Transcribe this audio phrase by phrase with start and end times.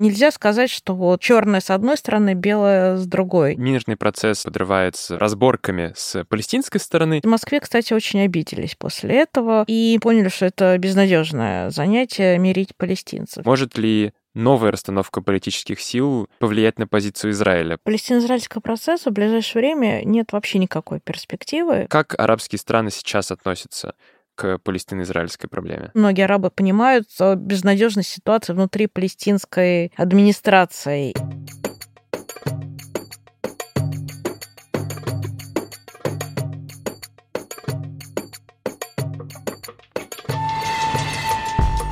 [0.00, 3.54] Нельзя сказать, что вот черное с одной стороны, белое с другой.
[3.56, 7.20] Мирный процесс подрывается разборками с палестинской стороны.
[7.22, 13.46] В Москве, кстати, очень обиделись после этого и поняли, что это безнадежное занятие мирить палестинцев.
[13.46, 17.78] Может ли новая расстановка политических сил повлиять на позицию Израиля?
[17.82, 21.86] Палестино-израильского процесса в ближайшее время нет вообще никакой перспективы.
[21.88, 23.94] Как арабские страны сейчас относятся
[24.34, 25.90] к палестино-израильской проблеме?
[25.94, 31.14] Многие арабы понимают безнадежность ситуации внутри палестинской администрации.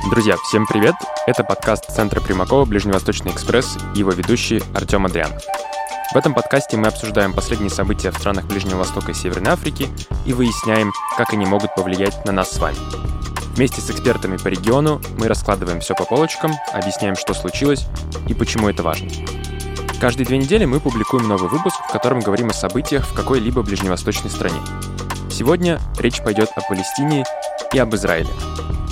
[0.09, 0.93] Друзья, всем привет!
[1.25, 5.31] Это подкаст Центра Примакова «Ближневосточный экспресс» и его ведущий Артем Адриан.
[6.13, 9.89] В этом подкасте мы обсуждаем последние события в странах Ближнего Востока и Северной Африки
[10.27, 12.77] и выясняем, как они могут повлиять на нас с вами.
[13.55, 17.87] Вместе с экспертами по региону мы раскладываем все по полочкам, объясняем, что случилось
[18.27, 19.09] и почему это важно.
[19.99, 24.29] Каждые две недели мы публикуем новый выпуск, в котором говорим о событиях в какой-либо ближневосточной
[24.29, 24.59] стране.
[25.31, 27.23] Сегодня речь пойдет о Палестине
[27.73, 28.29] и об Израиле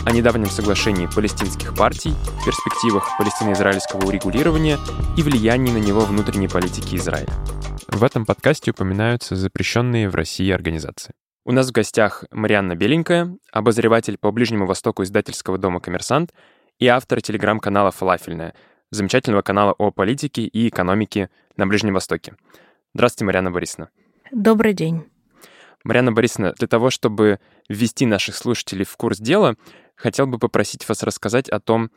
[0.06, 2.14] о недавнем соглашении палестинских партий,
[2.46, 4.78] перспективах палестино-израильского урегулирования
[5.18, 7.32] и влиянии на него внутренней политики Израиля.
[7.88, 11.14] В этом подкасте упоминаются запрещенные в России организации.
[11.46, 16.34] У нас в гостях Марианна Беленькая, обозреватель по Ближнему Востоку издательского дома «Коммерсант»
[16.80, 18.54] и автор телеграм-канала «Фалафельная»,
[18.90, 22.36] замечательного канала о политике и экономике на Ближнем Востоке.
[22.94, 23.90] Здравствуйте, Марианна Борисовна.
[24.32, 25.11] Добрый день.
[25.84, 29.56] Марианна Борисовна, для того, чтобы ввести наших слушателей в курс дела,
[29.96, 31.92] хотел бы попросить вас рассказать о том,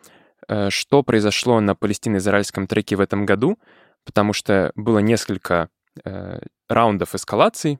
[0.48, 3.58] э, что произошло на палестино-израильском треке в этом году,
[4.04, 5.68] потому что было несколько
[6.04, 7.78] э, раундов эскалаций.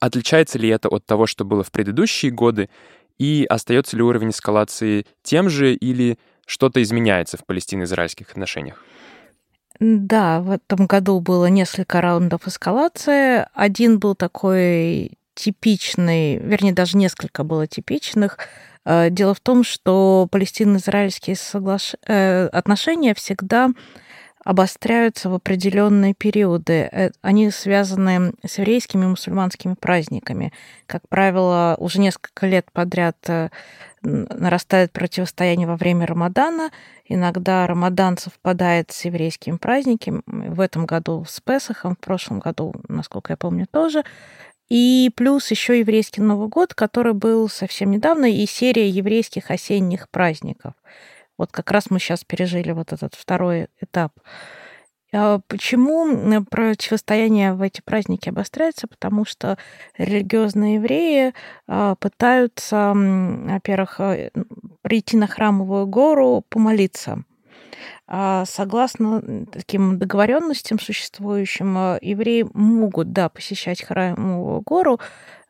[0.00, 2.68] Отличается ли это от того, что было в предыдущие годы,
[3.18, 8.82] и остается ли уровень эскалации тем же, или что-то изменяется в палестино-израильских отношениях?
[9.80, 13.46] Да, в этом году было несколько раундов эскалации.
[13.54, 18.38] Один был такой типичный, вернее, даже несколько было типичных.
[18.84, 21.94] Э, дело в том, что палестино-израильские соглаш...
[22.06, 23.70] Э, отношения всегда
[24.44, 26.88] обостряются в определенные периоды.
[26.90, 30.52] Э, они связаны с еврейскими мусульманскими праздниками.
[30.86, 33.16] Как правило, уже несколько лет подряд
[34.02, 36.70] нарастает противостояние во время Рамадана.
[37.06, 40.22] Иногда Рамадан совпадает с еврейскими праздниками.
[40.26, 44.04] В этом году с Песохом, в прошлом году, насколько я помню, тоже.
[44.68, 50.72] И плюс еще еврейский Новый год, который был совсем недавно, и серия еврейских осенних праздников.
[51.38, 54.12] Вот как раз мы сейчас пережили вот этот второй этап.
[55.14, 58.86] А почему противостояние в эти праздники обостряется?
[58.86, 59.58] Потому что
[59.98, 61.34] религиозные евреи
[61.68, 64.30] а, пытаются, во-первых, э,
[64.80, 67.24] прийти на храмовую гору помолиться.
[68.06, 75.00] А, согласно таким договоренностям существующим, а, евреи могут, да, посещать храмовую гору,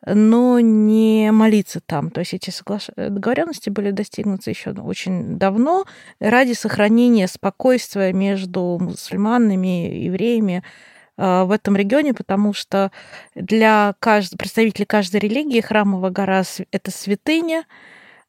[0.05, 2.11] но не молиться там.
[2.11, 2.89] То есть эти соглаш...
[2.95, 5.85] договоренности были достигнуты еще очень давно
[6.19, 10.63] ради сохранения спокойствия между мусульманами и евреями
[11.15, 12.91] а, в этом регионе, потому что
[13.35, 14.37] для кажд...
[14.37, 17.65] представителей каждой религии храмовая гора— это святыня,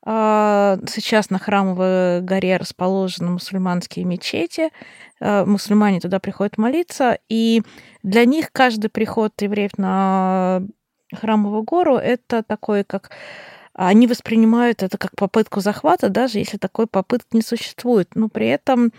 [0.06, 4.70] сейчас на Храмовой горе расположены мусульманские мечети.
[5.20, 7.62] А, мусульмане туда приходят молиться, и
[8.02, 10.62] для них каждый приход евреев на
[11.14, 13.10] Храмовую гору это такой, как
[13.72, 18.10] они воспринимают это как попытку захвата, даже если такой попытки не существует.
[18.14, 18.92] Но при этом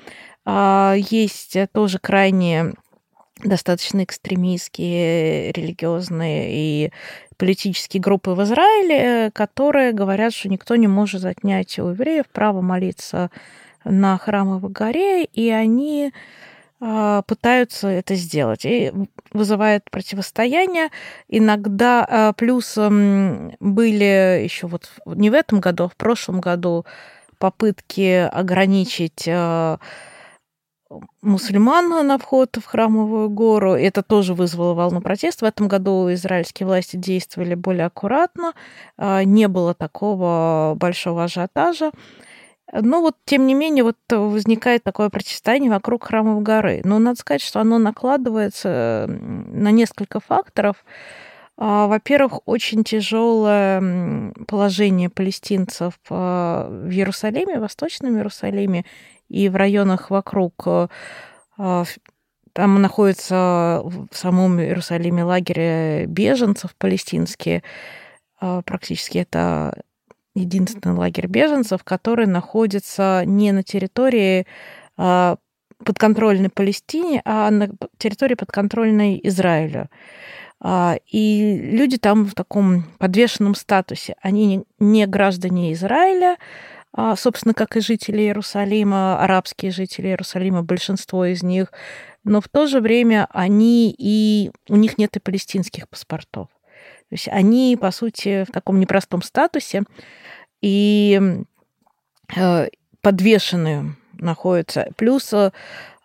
[0.43, 2.73] а, есть тоже крайне
[3.43, 6.91] достаточно экстремистские, религиозные и
[7.37, 13.29] политические группы в Израиле, которые говорят, что никто не может отнять у евреев право молиться
[13.83, 16.11] на храмовой горе, и они
[16.81, 18.65] а, пытаются это сделать.
[18.65, 18.91] И
[19.31, 20.89] вызывает противостояние.
[21.27, 26.85] Иногда а, плюсом были еще вот не в этом году, а в прошлом году
[27.37, 29.79] попытки ограничить а,
[31.21, 33.73] мусульман на вход в храмовую гору.
[33.73, 35.45] Это тоже вызвало волну протеста.
[35.45, 38.53] В этом году израильские власти действовали более аккуратно.
[38.97, 41.91] А, не было такого большого ажиотажа.
[42.73, 46.81] Но вот, тем не менее, вот возникает такое противостояние вокруг храмовой горы.
[46.83, 50.83] Но надо сказать, что оно накладывается на несколько факторов.
[51.57, 58.85] А, во-первых, очень тяжелое положение палестинцев а, в Иерусалиме, в Восточном Иерусалиме
[59.29, 60.67] и в районах вокруг.
[61.57, 61.85] А,
[62.53, 67.63] там находится в самом Иерусалиме лагерь беженцев палестинские.
[68.39, 69.81] Практически это
[70.35, 74.45] единственный лагерь беженцев, который находится не на территории
[74.95, 79.89] подконтрольной Палестине, а на территории подконтрольной Израилю.
[80.67, 84.15] А, и люди там в таком подвешенном статусе.
[84.23, 86.37] Они не граждане Израиля,
[86.91, 91.71] а, собственно, как и жители Иерусалима, арабские жители Иерусалима, большинство из них,
[92.23, 96.47] но в то же время они и у них нет и палестинских паспортов.
[96.47, 99.83] То есть они, по сути, в таком непростом статусе
[100.61, 101.21] и
[102.35, 102.67] э,
[103.01, 104.87] подвешенные находятся.
[104.97, 105.51] Плюс э,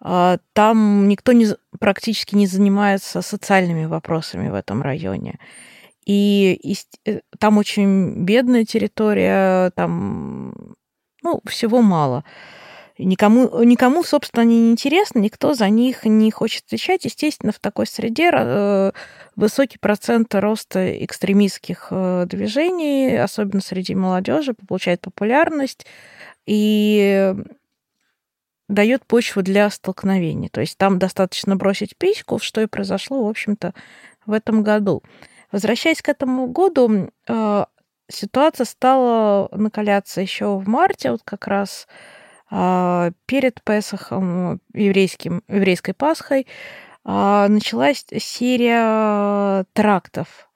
[0.02, 1.49] там никто не,
[1.79, 5.38] практически не занимается социальными вопросами в этом районе.
[6.06, 10.75] И, и э, там очень бедная территория, там
[11.23, 12.25] ну, всего мало.
[12.99, 17.05] Никому, никому, собственно, они не интересны, никто за них не хочет отвечать.
[17.05, 18.93] Естественно, в такой среде э,
[19.37, 25.87] высокий процент роста экстремистских э, движений, особенно среди молодежи, получает популярность.
[26.47, 27.35] И
[28.70, 30.49] дает почву для столкновений.
[30.49, 33.75] То есть там достаточно бросить письку, что и произошло, в общем-то,
[34.26, 35.02] в этом году.
[35.52, 37.64] Возвращаясь к этому году, э,
[38.08, 41.88] ситуация стала накаляться еще в марте, вот как раз
[42.50, 46.46] э, перед Песохом, еврейским, еврейской Пасхой,
[47.05, 50.49] э, началась серия терактов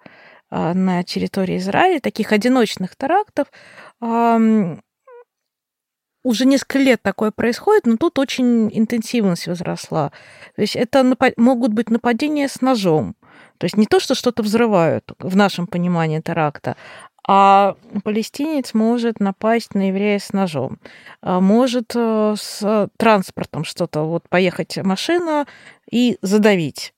[0.50, 3.48] на территории Израиля, таких одиночных терактов,
[6.24, 10.10] уже несколько лет такое происходит, но тут очень интенсивность возросла.
[10.56, 11.34] То есть это напад...
[11.36, 13.14] могут быть нападения с ножом.
[13.58, 16.76] То есть не то, что что-то взрывают в нашем понимании теракта,
[17.26, 20.78] а палестинец может напасть на еврея с ножом,
[21.22, 25.46] а может э, с транспортом что-то, вот поехать машина
[25.90, 26.92] и задавить.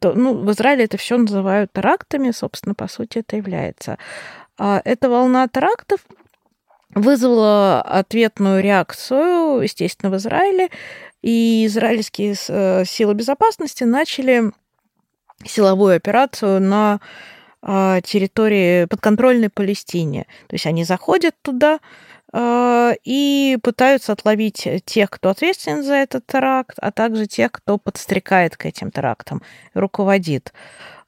[0.00, 3.98] То, ну, в Израиле это все называют терактами, собственно, по сути, это является.
[4.58, 6.00] А эта волна терактов
[6.94, 10.68] вызвало ответную реакцию, естественно, в Израиле,
[11.22, 14.52] и израильские э, силы безопасности начали
[15.44, 17.00] силовую операцию на
[17.64, 20.26] а, территории подконтрольной Палестине.
[20.48, 21.78] То есть они заходят туда
[22.32, 28.56] а, и пытаются отловить тех, кто ответственен за этот теракт, а также тех, кто подстрекает
[28.56, 29.42] к этим терактам,
[29.74, 30.52] руководит.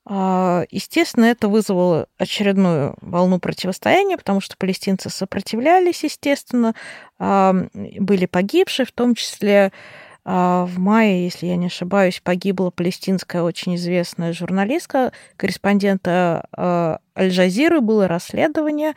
[0.06, 6.75] А, естественно, это вызвало очередную волну противостояния, потому что палестинцы сопротивлялись, естественно,
[7.19, 9.73] а, были погибшие, в том числе
[10.27, 16.49] а, в мае, если я не ошибаюсь, погибла палестинская очень известная журналистка, корреспондента
[17.17, 18.95] Аль-Джазиры, было расследование.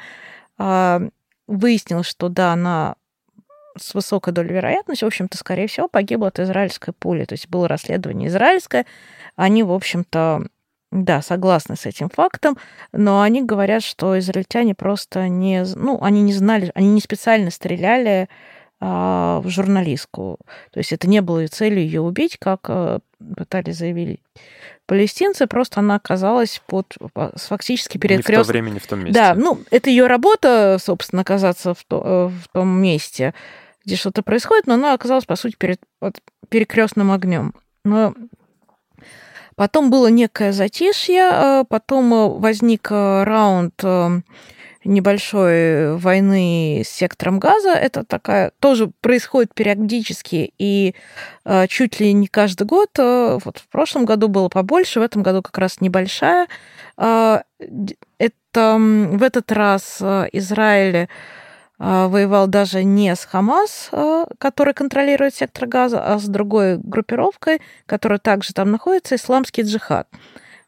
[1.47, 2.95] Выяснилось, что да, она
[3.77, 7.25] с высокой долей вероятности, в общем-то, скорее всего, погибла от израильской пули.
[7.25, 8.85] То есть было расследование израильское.
[9.35, 10.47] Они, в общем-то,
[10.91, 12.57] да, согласны с этим фактом,
[12.93, 18.29] но они говорят, что израильтяне просто не, ну, они не знали, они не специально стреляли
[18.79, 20.37] а, в журналистку.
[20.71, 22.99] То есть это не было целью ее убить, как а,
[23.35, 24.21] пытались заявить
[24.85, 26.95] палестинцы, просто она оказалась под
[27.35, 29.13] фактически перед не в то время, не в том месте.
[29.13, 33.33] Да, ну, это ее работа, собственно, оказаться в, то, э, в том месте,
[33.83, 35.81] где что-то происходит, но она оказалась, по сути, перед
[36.49, 37.53] перекрестным огнем.
[37.83, 38.13] Но
[39.57, 43.83] Потом было некое затишье, э, потом э, возник э, раунд
[44.83, 47.71] небольшой войны с сектором газа.
[47.71, 50.95] Это такая тоже происходит периодически и
[51.67, 52.91] чуть ли не каждый год.
[52.97, 56.47] Вот в прошлом году было побольше, в этом году как раз небольшая.
[56.95, 57.35] Это
[58.77, 61.09] в этот раз Израиль
[61.79, 68.19] воевал даже не с Хамас, а, который контролирует сектор Газа, а с другой группировкой, которая
[68.19, 70.07] также там находится, исламский джихад.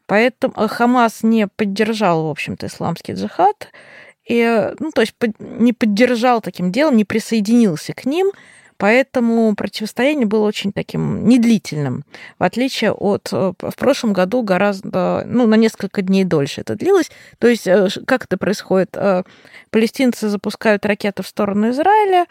[0.06, 3.72] Поэтому а, Хамас не поддержал, в общем-то, исламский джихад,
[4.28, 8.30] и, ну, то есть не поддержал таким делом, не присоединился к ним,
[8.80, 12.02] Поэтому противостояние было очень таким недлительным,
[12.38, 17.10] в отличие от э, в прошлом году гораздо, ну, на несколько дней дольше это длилось.
[17.38, 18.96] То есть э, как это происходит?
[18.96, 19.24] Э,
[19.68, 22.26] палестинцы запускают ракеты в сторону Израиля,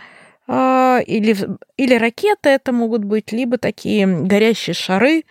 [0.48, 1.38] или,
[1.78, 5.26] или ракеты это могут быть, либо такие горящие шары,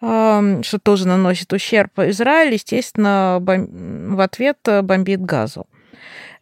[0.00, 1.96] что тоже наносит ущерб.
[2.00, 5.68] Израиль, естественно, в ответ бомбит газу.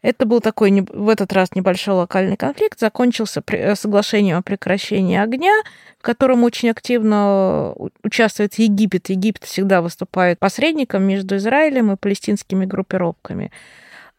[0.01, 5.53] Это был такой в этот раз небольшой локальный конфликт, закончился э, соглашением о прекращении огня,
[5.99, 9.09] в котором очень активно э, участвует Египет.
[9.09, 13.51] Египет всегда выступает посредником между Израилем и палестинскими группировками.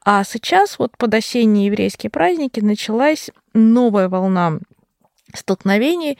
[0.03, 4.59] А сейчас вот под осенние еврейские праздники началась новая волна
[5.33, 6.17] столкновений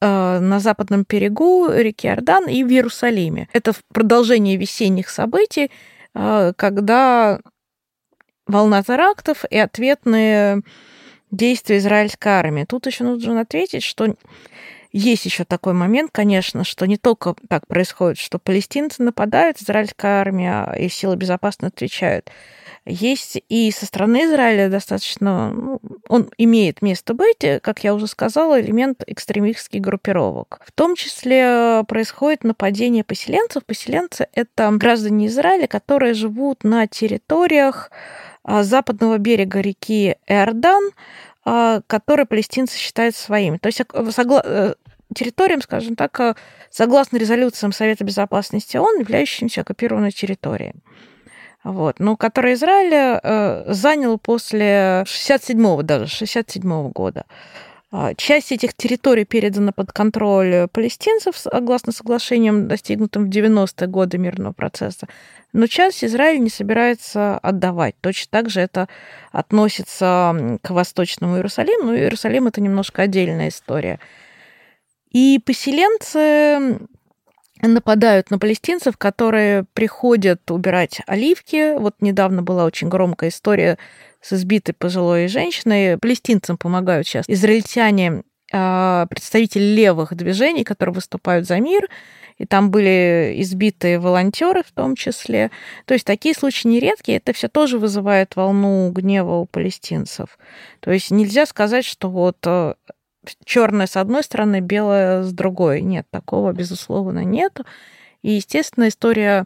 [0.00, 3.48] э, на западном берегу реки Иордан и в Иерусалиме.
[3.52, 5.70] Это продолжение весенних событий,
[6.14, 7.40] когда
[8.46, 10.62] волна терактов и ответные
[11.30, 12.64] действия израильской армии.
[12.64, 14.14] Тут еще нужно ответить, что
[14.92, 20.72] есть еще такой момент, конечно, что не только так происходит, что палестинцы нападают, израильская армия
[20.78, 22.30] и силы безопасности отвечают.
[22.86, 28.60] Есть и со стороны Израиля достаточно, ну, он имеет место быть, как я уже сказала,
[28.60, 30.60] элемент экстремистских группировок.
[30.64, 33.64] В том числе происходит нападение поселенцев.
[33.66, 37.90] Поселенцы— это граждане Израиля, которые живут на территориях
[38.46, 40.90] западного берега реки Эрдан,
[41.44, 43.58] а, которые палестинцы считают своими.
[43.58, 44.74] То есть согла- э,
[45.14, 46.34] территориям, скажем так, э,
[46.70, 50.74] согласно резолюциям Совета Безопасности ООН, являющимся оккупированной территорией.
[51.64, 57.24] Вот, ну, который Израиль э, занял после 67-го даже, 67 года.
[57.92, 64.52] А, часть этих территорий передана под контроль палестинцев, согласно соглашениям, достигнутым в 90-е годы мирного
[64.52, 65.06] процесса.
[65.52, 67.94] Но часть Израиль не собирается отдавать.
[68.00, 68.88] Точно так же это
[69.30, 71.84] относится к Восточному Иерусалиму.
[71.84, 74.00] Но Иерусалим— это немножко отдельная история.
[75.10, 76.80] И поселенцы
[77.74, 81.78] нападают на палестинцев, которые приходят убирать оливки.
[81.78, 83.78] Вот недавно была очень громкая история
[84.20, 85.98] с избитой пожилой женщиной.
[85.98, 91.88] Палестинцам помогают сейчас израильтяне, а, представители левых движений, которые выступают за мир,
[92.38, 95.50] и там были избитые волонтеры в том числе.
[95.84, 100.38] То есть такие случаи нередкие, это все тоже вызывает волну гнева у палестинцев.
[100.80, 102.74] То есть нельзя сказать, что вот э,
[103.44, 105.82] черное с одной стороны, белое с другой.
[105.82, 107.60] Нет, такого, безусловно, нет.
[108.22, 109.44] И, естественно, история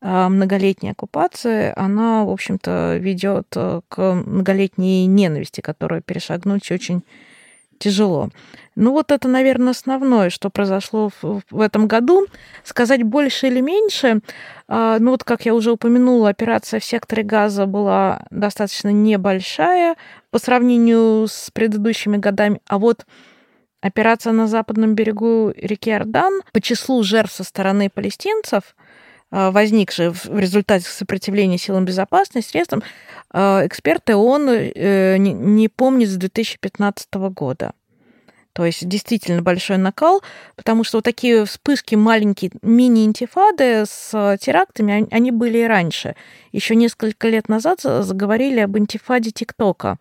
[0.00, 7.02] а, многолетней оккупации, она, в общем-то, ведет э, к многолетней ненависти, которую перешагнуть очень
[7.78, 8.30] тяжело.
[8.76, 12.26] Ну вот это, наверное, основное, что произошло в, этом году.
[12.62, 14.20] Сказать больше или меньше,
[14.68, 19.96] а, ну вот, как я уже упомянула, операция в секторе газа была достаточно небольшая
[20.30, 23.04] по сравнению с предыдущими годами, а вот
[23.80, 28.76] операция на западном берегу реки Ордан по числу жертв со стороны палестинцев
[29.30, 32.82] возникшие в результате сопротивления силам безопасности средствам,
[33.30, 37.72] а, эксперты ООН э, не помнят с 2015 года.
[38.58, 40.20] То есть действительно большой накал,
[40.56, 46.16] потому что вот такие вспышки маленькие мини-интифады с терактами, они были и раньше.
[46.50, 49.98] Еще несколько лет назад заговорили об интифаде ТикТока.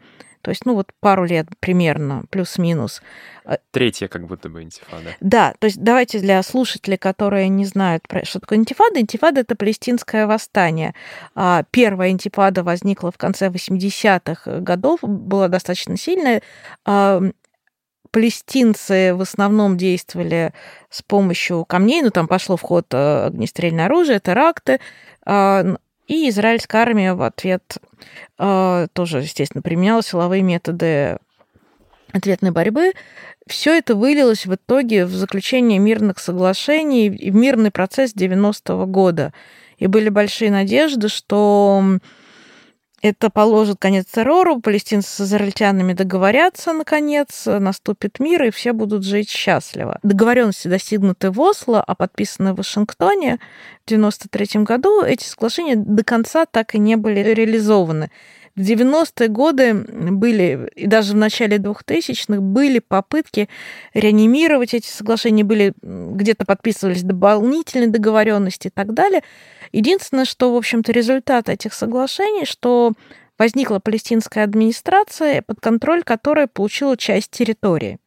[0.47, 3.01] То есть, ну вот пару лет примерно, плюс-минус.
[3.43, 5.13] А Третья как будто бы интифада.
[5.19, 9.01] Да, то есть давайте для слушателей, которые не знают, что такое интифада.
[9.01, 10.95] Интифада— это палестинское восстание.
[11.35, 16.41] А первая интифада возникла в конце 80-х годов, была достаточно сильная
[18.09, 20.53] палестинцы в основном действовали
[20.89, 24.79] с помощью камней, ну там пошло в ход э, огнестрельное оружие, теракты,
[25.25, 25.75] а,
[26.07, 27.77] и израильская армия в ответ
[28.39, 31.17] э, тоже, естественно, применяла силовые методы
[32.11, 32.93] ответной борьбы.
[33.45, 39.33] Все это вылилось в итоге в заключение мирных соглашений и в мирный процесс 90-го года.
[39.77, 41.99] И были большие надежды, что
[43.01, 49.29] это положит конец террору, палестинцы с израильтянами договорятся, наконец, наступит мир, и все будут жить
[49.29, 49.99] счастливо.
[50.03, 53.37] Договоренности достигнуты в Осло, а подписаны в Вашингтоне
[53.85, 55.03] в 1993 году.
[55.03, 58.09] Эти соглашения до конца так и не были реализованы.
[58.57, 63.49] В 90-е годы были, и даже в начале 2000-х, были попытки
[63.93, 69.21] реанимировать эти соглашения, были где-то подписывались дополнительные договоренности и так далее.
[69.71, 72.93] Единственное, что, в общем-то, результат этих соглашений, что
[73.37, 77.99] возникла палестинская администрация, под контроль которой получила часть территории.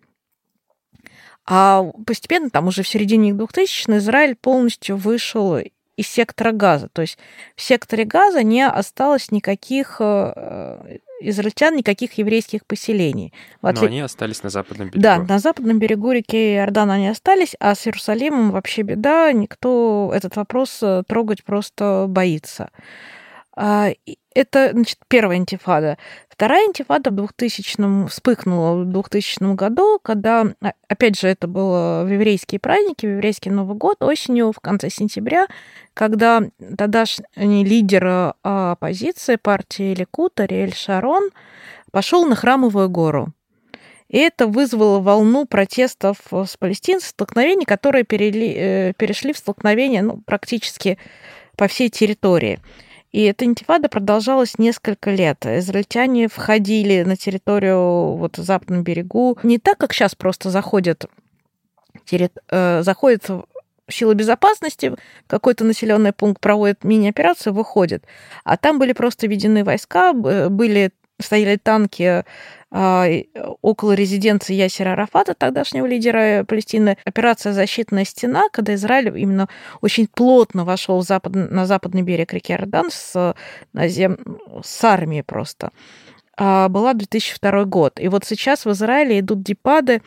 [1.47, 5.57] А постепенно, там уже в середине 2000-х, Израиль полностью вышел
[6.01, 6.89] из сектора газа.
[6.89, 7.19] То есть
[7.57, 13.35] в секторе газа не осталось никаких э, израильтян, никаких еврейских поселений.
[13.61, 15.03] В Но они остались на западном берегу.
[15.03, 20.37] Да, на западном берегу реки Иордан они остались, а с Иерусалимом вообще беда, никто этот
[20.37, 22.71] вопрос э, трогать просто боится.
[23.63, 23.91] А,
[24.35, 25.99] это, значит, первая интифада.
[26.31, 32.11] Вторая интифада в 2000 вспыхнула в 2000 году, когда, а, опять же, это было в
[32.11, 35.47] еврейские праздники, в еврейский Новый год, осенью, в конце сентября,
[35.93, 36.43] когда
[36.79, 38.35] тогдашний лидер а,
[38.73, 41.29] оппозиции партии Ликут Ариэль Шарон
[41.91, 43.35] пошел на Храмовую гору.
[44.09, 50.23] И это вызвало волну протестов с палестинцев, столкновений, которые перели, э, перешли в столкновения ну,
[50.25, 50.97] практически
[51.57, 52.59] по всей территории.
[53.13, 55.45] И эта интифада продолжалась несколько лет.
[55.45, 61.07] Израильтяне входили на территорию вот в западном берегу не так, как сейчас просто заходят,
[62.05, 62.31] терри...
[62.49, 63.29] э, заходят
[63.89, 64.95] силы безопасности,
[65.27, 68.05] какой-то населенный пункт проводит мини-операцию, выходит.
[68.45, 72.25] А там были просто введены войска, были стояли танки
[72.73, 79.49] около резиденции Ясера Арафата, тогдашнего лидера Палестины, операция «Защитная стена», когда Израиль именно
[79.81, 83.35] очень плотно вошел запад, на западный берег реки Иордан с,
[83.73, 84.19] на зем,
[84.63, 85.73] с армией просто,
[86.37, 88.01] а, была 2002 год.
[88.01, 90.01] И вот сейчас в Израиле идут депады,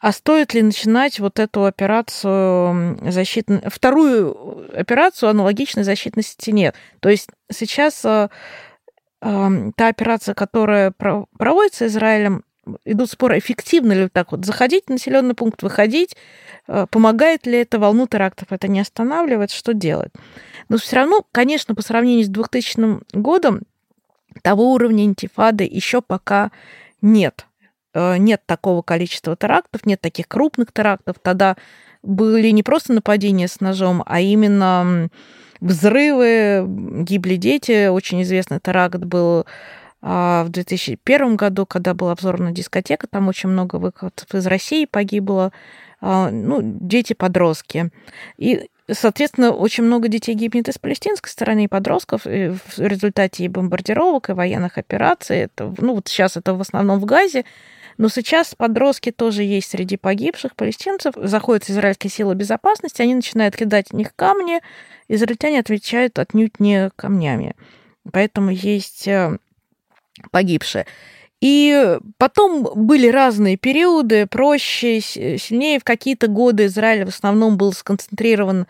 [0.00, 6.72] а стоит ли начинать вот эту операцию защитной, вторую операцию аналогичной защитной стене?
[7.00, 8.30] То есть сейчас а,
[9.20, 12.44] та операция, которая проводится Израилем,
[12.84, 16.16] идут споры, эффективно ли так вот заходить в населенный пункт, выходить,
[16.66, 20.12] э, помогает ли это волну терактов, это не останавливает, что делать.
[20.68, 23.62] Но все равно, конечно, по сравнению с 2000 годом,
[24.42, 26.50] того уровня интифады еще пока
[27.00, 27.46] нет.
[27.94, 31.16] Э, нет такого количества терактов, нет таких крупных терактов.
[31.22, 31.56] Тогда
[32.02, 35.08] были не просто нападения с ножом, а именно
[35.60, 37.88] взрывы, гибли дети.
[37.88, 39.46] Очень известный теракт был
[40.02, 45.52] а, в 2001 году, когда была обзорная дискотека, там очень много выходцев из России погибло,
[46.00, 47.90] а, ну, дети-подростки.
[48.36, 53.48] И, соответственно, очень много детей гибнет из палестинской стороны, и подростков и в результате и
[53.48, 55.38] бомбардировок, и военных операций.
[55.38, 57.44] Это, ну, вот сейчас это в основном в Газе,
[57.98, 61.14] но сейчас подростки тоже есть среди погибших палестинцев.
[61.16, 64.60] Заходят израильские силы безопасности, они начинают кидать в них камни.
[65.08, 67.54] Израильтяне отвечают отнюдь не камнями.
[68.12, 69.38] Поэтому есть э,
[70.30, 70.86] погибшие.
[71.40, 75.78] И потом были разные периоды, проще, сильнее.
[75.78, 78.66] В какие-то годы Израиль в основном был сконцентрирован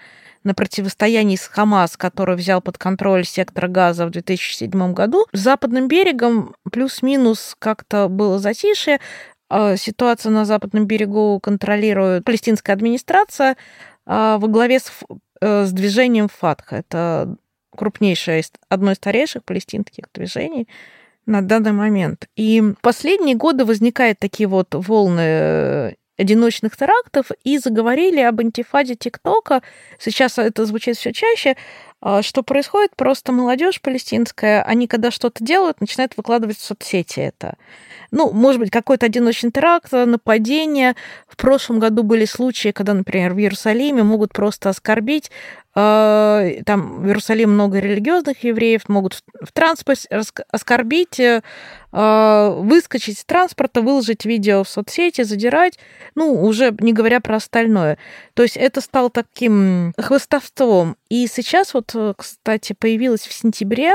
[0.47, 5.27] на противостоянии с Хамас, который взял под контроль сектор газа в 2007 году.
[5.33, 9.01] С западным берегом плюс-минус как-то было затишье.
[9.49, 13.57] А ситуацию на западном берегу контролирует палестинская администрация
[14.07, 14.93] а, во главе с,
[15.41, 16.77] э, с движением Фатха.
[16.77, 17.37] Это
[17.77, 20.69] крупнейшее, одно из старейших палестинских движений
[21.27, 22.29] на данный момент.
[22.37, 29.63] И последние годы возникают такие вот волны одиночных терактов и заговорили об антифаде ТикТока.
[29.99, 31.57] Сейчас это звучит все чаще.
[32.01, 32.95] А, что происходит?
[32.97, 37.57] Просто молодежь палестинская, они когда что-то делают, начинают выкладывать в соцсети это.
[38.13, 40.95] Ну, может быть, какой-то одиночный теракт, нападение.
[41.27, 47.07] В прошлом году были случаи, когда, например, в Иерусалиме могут просто оскорбить Э, там в
[47.07, 50.09] Иерусалиме много религиозных евреев, могут в транспорте
[50.51, 51.43] оскорбить, э,
[51.93, 55.79] выскочить из транспорта, выложить видео в соцсети, задирать,
[56.15, 57.99] ну, уже не говоря про остальное.
[58.33, 60.97] То есть это стало таким хвостовством.
[61.11, 63.93] И сейчас вот, э, кстати, появилась в сентябре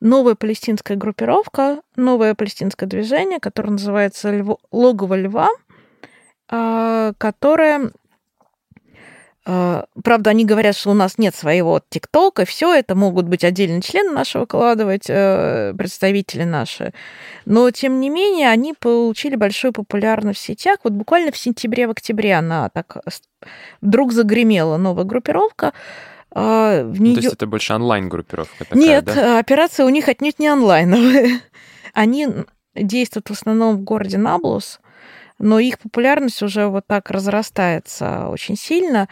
[0.00, 5.48] новая палестинская группировка, новое палестинское движение, которое называется «Логово льва»,
[6.48, 7.90] которое
[9.44, 14.10] правда, они говорят, что у нас нет своего ТикТока, все это могут быть отдельные члены
[14.10, 16.94] нашего выкладывать, э, представители наши.
[17.44, 20.78] Но, тем не менее, они получили большую популярность в сетях.
[20.82, 22.96] Вот буквально в сентябре, в октябре она так
[23.82, 25.72] вдруг загремела новая группировка.
[26.30, 27.10] В нее...
[27.10, 29.38] Ну, то есть это больше онлайн-группировка такая, Нет, да?
[29.38, 31.40] операция у них отнюдь не онлайновая.
[31.92, 32.28] Они
[32.74, 34.80] действуют в основном в городе Наблус,
[35.38, 39.08] но их популярность уже вот так разрастается очень сильно.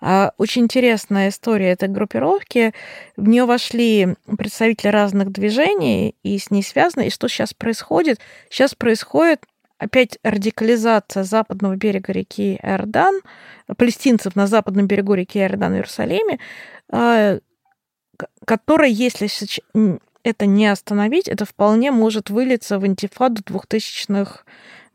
[0.00, 2.72] А, очень интересная история этой группировки.
[3.16, 7.02] В нее вошли представители разных движений, и с ней связано.
[7.02, 8.18] И что сейчас происходит?
[8.48, 9.44] Сейчас происходит
[9.78, 13.20] опять радикализация западного берега реки Иордан,
[13.76, 16.38] палестинцев на западном берегу реки Иордан в Иерусалиме,
[16.90, 17.38] а,
[18.44, 19.28] которая, если
[20.22, 24.44] это не остановить, это вполне может вылиться в антифаду двухтысячных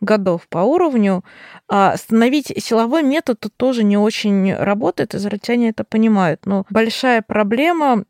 [0.06, 1.26] годов по уровню.
[1.68, 6.46] А остановить силовой метод тут тоже не очень работает, израильтяне это понимают.
[6.46, 8.06] Но большая проблема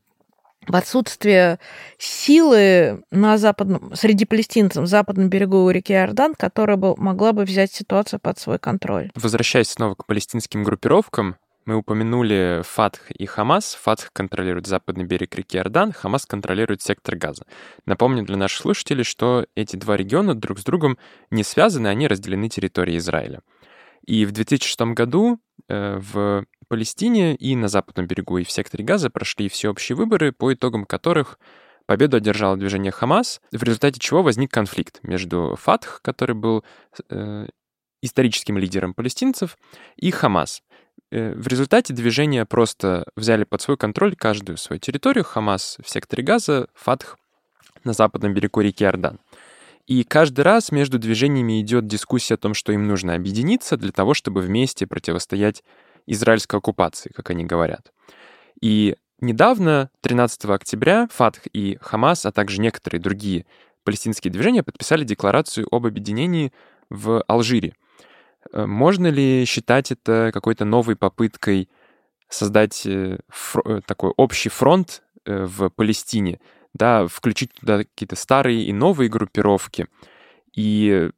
[0.67, 1.59] в отсутствие
[1.97, 8.19] силы на западном, среди палестинцев западном берегу реки Иордан, которая бы могла бы взять ситуацию
[8.19, 9.11] под свой контроль.
[9.15, 13.75] Возвращаясь снова к палестинским группировкам, мы упомянули Фатх и Хамас.
[13.75, 17.45] Фатх контролирует западный берег реки Иордан, Хамас контролирует сектор Газа.
[17.85, 20.97] Напомню для наших слушателей, что эти два региона друг с другом
[21.31, 23.41] не связаны, они разделены территорией Израиля.
[24.05, 29.09] И в 2006 году э, в Палестине и на западном берегу, и в секторе Газа
[29.09, 31.39] прошли всеобщие выборы, по итогам которых
[31.85, 36.63] победу одержало движение Хамас, в результате чего возник конфликт между Фатх, который был
[37.09, 37.47] э,
[38.01, 39.57] историческим лидером палестинцев,
[39.95, 40.61] и Хамас.
[41.11, 45.23] Э, в результате движения просто взяли под свой контроль каждую свою территорию.
[45.23, 47.17] Хамас в секторе Газа, Фатх
[47.83, 49.19] на западном берегу реки Иордан.
[49.87, 54.15] И каждый раз между движениями идет дискуссия о том, что им нужно объединиться для того,
[54.15, 55.63] чтобы вместе противостоять
[56.07, 57.91] израильской оккупации, как они говорят.
[58.59, 63.45] И недавно, 13 октября, Фатх и Хамас, а также некоторые другие
[63.83, 66.51] палестинские движения подписали декларацию об объединении
[66.89, 67.75] в Алжире.
[68.51, 71.69] Э, можно ли считать это какой-то новой попыткой
[72.29, 76.39] создать э, фр- такой общий фронт в Палестине,
[76.73, 79.87] да, включить туда какие-то старые и новые группировки
[80.55, 81.09] и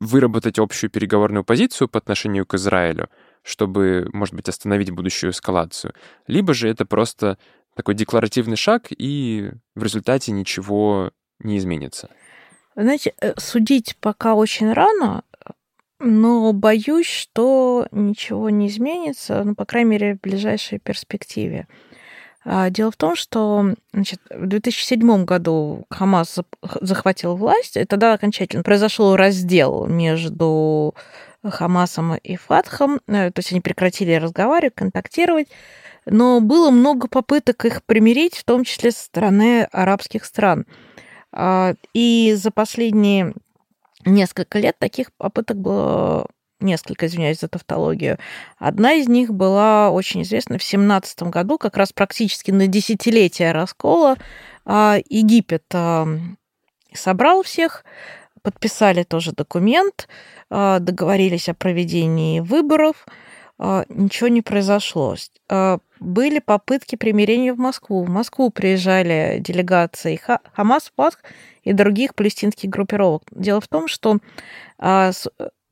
[0.00, 3.08] выработать общую переговорную позицию по отношению к Израилю,
[3.42, 5.94] чтобы, может быть, остановить будущую эскалацию.
[6.26, 7.38] Либо же это просто
[7.74, 12.08] такой декларативный шаг, и в результате ничего не изменится.
[12.76, 15.22] Знаете, э, судить пока очень рано,
[16.04, 21.66] но боюсь, что ничего не изменится, ну, по крайней мере, в ближайшей перспективе.
[22.44, 26.38] А, дело в том, что значит, в 2007 году Хамас
[26.80, 30.94] захватил власть, и тогда окончательно произошел раздел между
[31.42, 35.48] Хамасом и Фатхом, э, то есть они прекратили разговаривать, контактировать,
[36.04, 40.66] но было много попыток их примирить, в том числе со стороны арабских стран.
[41.32, 43.34] А, и за последние
[44.06, 46.26] несколько лет таких попыток было
[46.60, 48.18] несколько, извиняюсь за тавтологию.
[48.58, 54.16] Одна из них была очень известна в 17 году, как раз практически на десятилетие раскола.
[54.64, 56.06] А, Египет а,
[56.92, 57.84] собрал всех,
[58.42, 60.08] подписали тоже документ,
[60.50, 63.06] а, договорились о проведении выборов,
[63.58, 65.16] ничего не произошло.
[66.00, 68.04] Были попытки примирения в Москву.
[68.04, 70.20] В Москву приезжали делегации
[70.52, 71.20] Хамас, Фатх
[71.62, 73.22] и других палестинских группировок.
[73.30, 74.18] Дело в том, что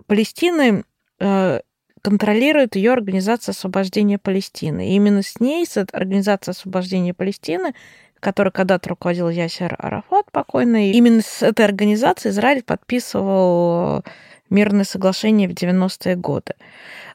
[0.07, 0.85] Палестины
[1.21, 1.61] э,
[2.03, 4.90] контролирует ее Организация освобождения Палестины.
[4.90, 7.75] И именно с ней, с Организацией освобождения Палестины,
[8.21, 14.05] которой когда-то руководил Ясер Арафат покойный, именно с этой организацией Израиль подписывал
[14.53, 16.55] мирное соглашение в 90-е годы.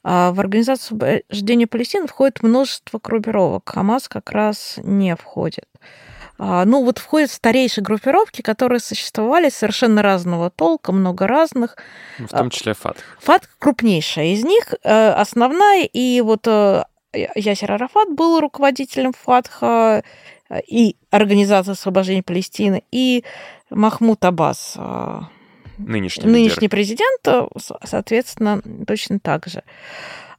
[0.03, 3.69] А в Организацию освобождения Палестины входит множество группировок.
[3.69, 5.65] Хамас как раз не входит.
[6.39, 11.77] А, ну, вот входят старейшие группировки, которые существовали совершенно разного толка, много разных.
[12.19, 12.97] В том числе ФАТ.
[13.19, 20.03] ФАТ крупнейшая из них, э, основная, и вот э, Ясер Арафат был руководителем ФАТХа
[20.49, 23.23] э, и Организации освобождения Палестины, и
[23.71, 24.77] Махмуд Аббас,
[25.77, 26.69] нынешний, нынешний лидер.
[26.69, 27.51] президент,
[27.83, 29.63] соответственно, точно так же.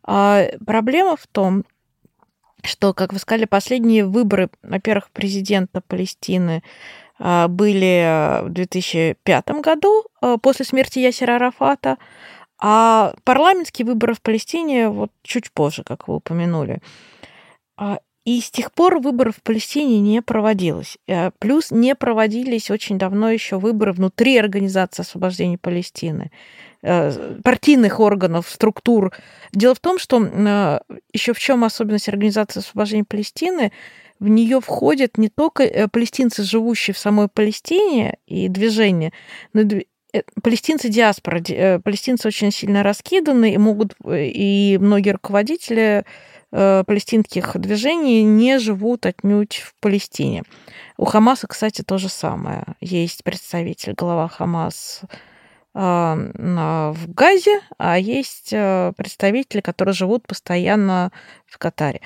[0.03, 1.65] А, проблема в том,
[2.65, 6.63] что, как вы сказали, последние выборы, во-первых, президента Палестины
[7.19, 11.99] а, были в 2005 году а, после смерти Ясера Арафата,
[12.61, 16.81] а парламентские выборы в Палестине вот чуть позже, как вы упомянули.
[18.29, 20.99] И с тех пор выборы в Палестине не проводилось.
[21.07, 26.31] Э, плюс не проводились очень давно еще выборы внутри Организации освобождения Палестины.
[26.83, 29.15] Э, партийных органов, структур.
[29.55, 30.81] Дело в том, что э,
[31.15, 33.73] еще в чем особенность Организации освобождения Палестины,
[34.21, 39.15] в нее входят не только палестинцы, живущие в самой Палестине и движение,
[39.55, 39.63] но
[40.43, 41.43] палестинцы диаспора.
[41.81, 46.05] Палестинцы очень сильно раскиданы, и могут, и многие руководители
[46.51, 50.45] палестинских движений не живут отнюдь в Палестине.
[50.97, 52.65] У Хамаса, кстати, то же самое.
[52.81, 55.03] Есть представитель, глава Хамас
[55.75, 61.13] в Газе, а есть э, представители, которые живут постоянно
[61.47, 62.01] в Катаре.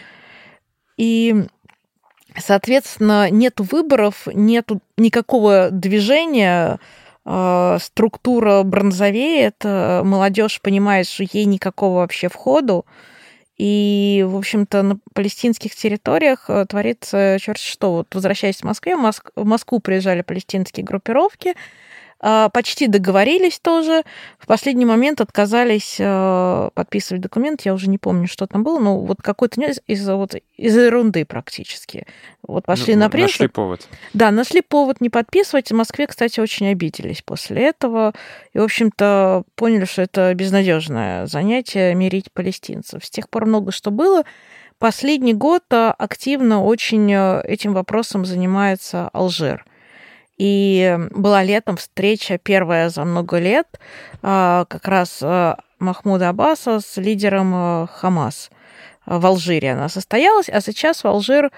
[0.98, 1.46] И,
[2.36, 6.78] соответственно, нет выборов, нет никакого движения, э,
[7.24, 12.84] структура бронзовеет, молодежь понимает, что ей никакого вообще входу,
[13.62, 17.92] и, в общем-то, на палестинских территориях э, творится черт что.
[17.92, 21.54] Вот возвращаясь в Москве, в Москву приезжали палестинские группировки,
[22.52, 24.04] почти договорились тоже.
[24.38, 27.62] В последний момент отказались э, подписывать документ.
[27.62, 32.06] Я уже не помню, что там было, но вот какой-то из, вот, из ерунды практически.
[32.46, 33.40] Вот пошли ну, на принцип.
[33.40, 33.88] Нашли повод.
[34.14, 35.72] Да, нашли повод не подписывать.
[35.72, 38.14] В Москве, кстати, очень обиделись после этого.
[38.52, 43.04] И, в общем-то, поняли, что это безнадежное занятие мирить палестинцев.
[43.04, 44.22] С тех пор много что было.
[44.78, 49.64] Последний год активно очень этим вопросом занимается Алжир.
[50.38, 53.78] И была летом встреча первая за много лет
[54.22, 58.50] а, как раз а, Махмуда Аббаса с лидером а, Хамас
[59.04, 61.50] в Алжире она состоялась, а сейчас в Алжир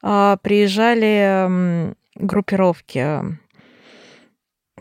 [0.00, 3.38] приезжали группировки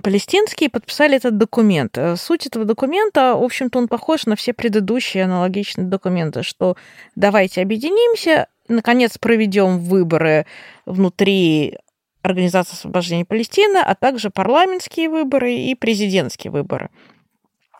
[0.01, 1.97] палестинские подписали этот документ.
[2.17, 6.75] Суть этого документа, в общем-то, он похож на все предыдущие аналогичные документы, что
[7.15, 10.45] давайте объединимся, наконец проведем выборы
[10.85, 11.77] внутри
[12.21, 16.89] Организация освобождения Палестины, а также парламентские выборы и президентские выборы.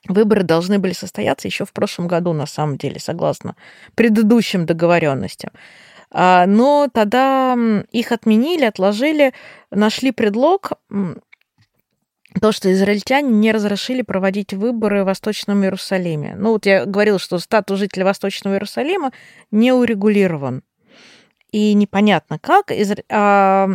[0.08, 3.56] Выборы должны были состояться еще в прошлом году, на самом деле, согласно
[3.96, 5.52] предыдущим договоренностям.
[6.10, 7.56] А, но тогда
[7.92, 9.34] их отменили, отложили,
[9.70, 10.74] нашли предлог
[12.40, 16.36] то, что израильтяне не разрешили проводить выборы в Восточном Иерусалиме.
[16.38, 19.12] Ну вот я говорила, что статус жителя Восточного Иерусалима
[19.52, 20.64] не урегулирован.
[21.52, 22.72] И непонятно как.
[23.10, 23.70] А,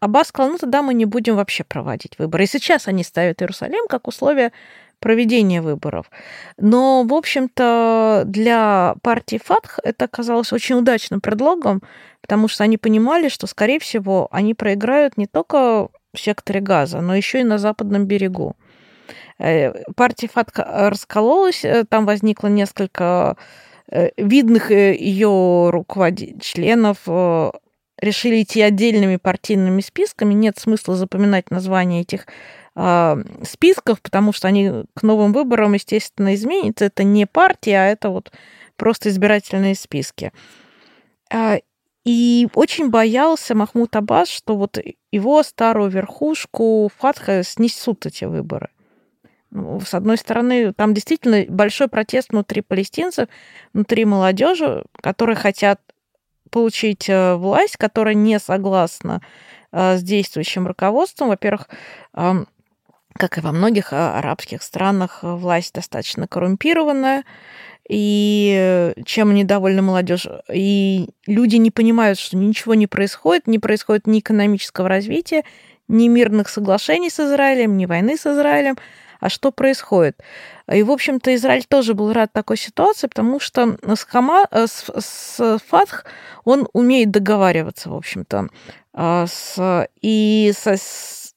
[0.00, 2.44] Аббас сказал, ну тогда мы не будем вообще проводить выборы.
[2.44, 4.52] И сейчас они ставят Иерусалим как условие
[5.00, 6.10] проведения выборов.
[6.56, 11.82] Но, в общем-то, для партии ФАТХ это оказалось очень удачным предлогом,
[12.20, 17.14] потому что они понимали, что, скорее всего, они проиграют не только в секторе газа, но
[17.14, 18.56] еще и на западном берегу.
[19.38, 23.36] Э, партия ФАТК раскололась, э, там возникло несколько
[23.90, 26.98] э, видных ее руководителей, членов,
[28.00, 30.34] решили идти отдельными партийными списками.
[30.34, 32.26] Нет смысла запоминать названия этих
[33.44, 36.84] списков, потому что они к новым выборам, естественно, изменятся.
[36.84, 38.32] Это не партия, а это вот
[38.76, 40.32] просто избирательные списки.
[42.04, 44.78] И очень боялся Махмуд Аббас, что вот
[45.10, 48.68] его старую верхушку Фатха снесут эти выборы.
[49.50, 53.28] Ну, с одной стороны, там действительно большой протест внутри палестинцев,
[53.72, 55.80] внутри молодежи, которые хотят
[56.48, 59.20] получить э, власть, которая не согласна
[59.72, 61.28] э, с действующим руководством.
[61.28, 61.68] Во-первых,
[62.12, 67.24] как и во многих э, арабских странах, власть достаточно коррумпированная
[67.88, 70.26] и чем недовольна молодежь.
[70.52, 75.44] И люди не понимают, что ничего не происходит, не происходит ни экономического развития,
[75.88, 78.76] ни мирных соглашений с Израилем, ни войны с Израилем.
[79.20, 80.20] А что происходит?
[80.72, 84.90] И, в общем-то, Израиль тоже был рад такой ситуации, потому что с, Хама, э, с,
[84.98, 86.04] с Фатх
[86.44, 88.48] он умеет договариваться, в общем-то.
[88.94, 90.76] А с, и со,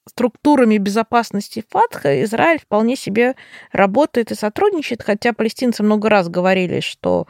[0.08, 3.36] структурами безопасности Фатха Израиль вполне себе
[3.72, 7.28] работает и сотрудничает, хотя палестинцы много раз говорили, что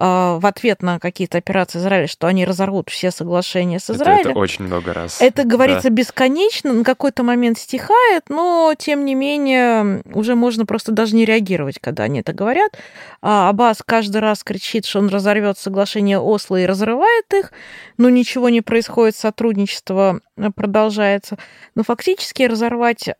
[0.00, 4.20] в ответ на какие-то операции Израиля, что они разорвут все соглашения с Израилем.
[4.20, 5.20] Это, это очень много раз.
[5.20, 5.94] Это говорится да.
[5.94, 11.78] бесконечно, на какой-то момент стихает, но тем не менее уже можно просто даже не реагировать,
[11.80, 12.72] когда они это говорят.
[13.20, 17.52] А Аббас каждый раз кричит, что он разорвет соглашение Осло и разрывает их,
[17.98, 20.20] но ничего не происходит, сотрудничество
[20.56, 21.36] продолжается.
[21.74, 23.10] Но фактически разорвать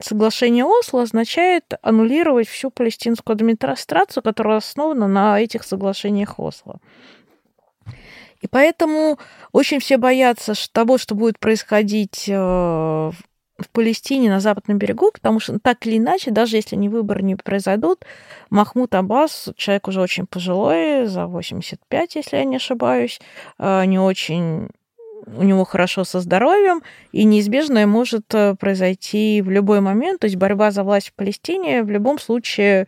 [0.00, 6.78] Соглашение Осло означает аннулировать всю палестинскую администрацию, которая основана на этих соглашениях Осло.
[8.40, 9.18] И поэтому
[9.50, 12.32] очень все боятся того, что будет происходить э,
[13.58, 17.34] в Палестине на западном берегу, потому что так или иначе, даже если они выборы не
[17.34, 18.04] произойдут,
[18.50, 23.20] Махмуд Аббас, человек уже очень пожилой, за 85, если я не ошибаюсь,
[23.58, 24.68] э, не очень
[25.26, 30.20] у него хорошо со здоровьем, и неизбежное может э, произойти в любой момент.
[30.20, 32.86] То есть борьба за власть в Палестине в любом случае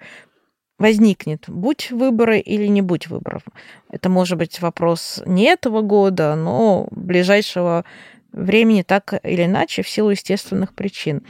[0.79, 3.43] возникнет, будь выборы или не будь выборов.
[3.91, 7.85] Это может быть вопрос не этого года, но ближайшего
[8.33, 11.23] времени так или иначе в силу естественных причин.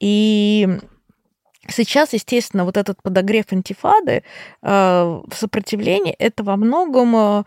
[0.00, 0.68] И
[1.68, 4.22] Сейчас, естественно, вот этот подогрев антифады э,
[4.62, 7.44] в сопротивлении это во многом э,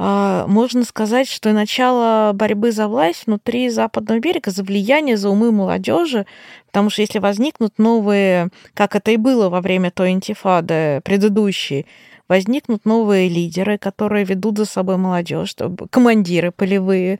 [0.00, 6.24] можно сказать, что начало борьбы за власть внутри Западного берега, за влияние, за умы молодежи,
[6.66, 11.86] потому что если возникнут новые, как это и было во время той интифады предыдущей,
[12.28, 15.56] возникнут новые лидеры, которые ведут за собой молодежь,
[15.90, 17.18] командиры полевые,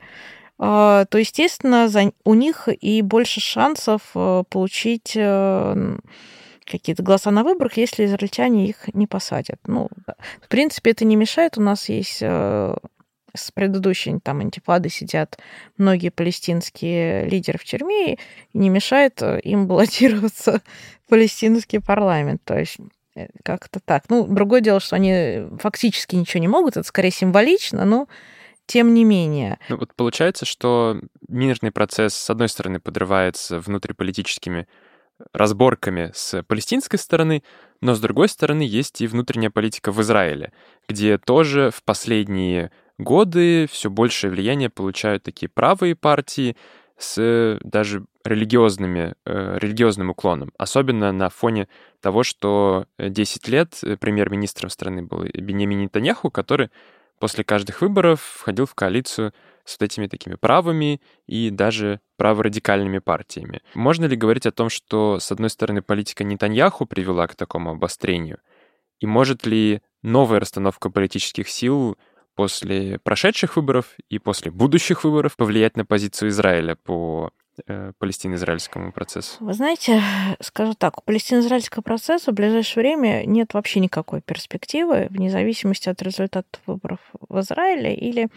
[0.57, 1.89] а, то, естественно,
[2.23, 5.97] у них и больше шансов э, получить э,
[6.69, 9.59] какие-то голоса на выборах, если израильтяне их не посадят.
[9.67, 9.89] Ну,
[10.41, 11.57] в принципе, это не мешает.
[11.57, 12.75] У нас есть э,
[13.35, 15.39] с предыдущей там антифады сидят
[15.77, 18.17] многие палестинские лидеры в тюрьме, и
[18.53, 20.61] не мешает э, им баллотироваться
[21.05, 22.41] в палестинский парламент.
[22.43, 22.77] То есть
[23.15, 24.05] э, как-то так.
[24.09, 28.07] Ну, другое дело, что они фактически ничего не могут, это скорее символично, но
[28.65, 29.57] тем не менее.
[29.67, 34.67] Ну, вот получается, что мирный процесс, с одной стороны, подрывается внутриполитическими
[35.33, 37.43] разборками с палестинской стороны,
[37.81, 40.51] но с другой стороны есть и внутренняя политика в Израиле,
[40.87, 46.55] где тоже в последние годы все большее влияние получают такие правые партии
[46.97, 50.51] с даже религиозными, э, религиозным уклоном.
[50.57, 51.69] Особенно на фоне
[52.01, 56.69] того, что 10 лет премьер-министром страны был Бенемин Нетаньяху, который
[57.19, 59.33] после каждых выборов входил в коалицию
[59.69, 63.61] с вот этими такими правыми и даже праворадикальными партиями.
[63.75, 68.39] Можно ли говорить о том, что, с одной стороны, политика Нетаньяху привела к такому обострению?
[68.99, 71.97] И может ли новая расстановка политических сил
[72.35, 77.31] после прошедших выборов и после будущих выборов повлиять на позицию Израиля по
[77.67, 79.37] э, палестино-израильскому процессу?
[79.39, 80.01] Вы знаете,
[80.41, 86.01] скажу так, у палестино-израильского процесса в ближайшее время нет вообще никакой перспективы, вне зависимости от
[86.01, 88.29] результатов выборов в Израиле или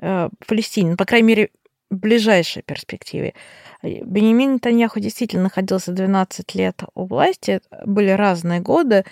[0.00, 0.90] Э, Палестине.
[0.90, 1.50] Ну, по крайней мере,
[1.90, 3.34] в ближайшей перспективе.
[3.82, 9.04] Бенемин Нетаньяху действительно находился 12 лет у власти, были разные годы,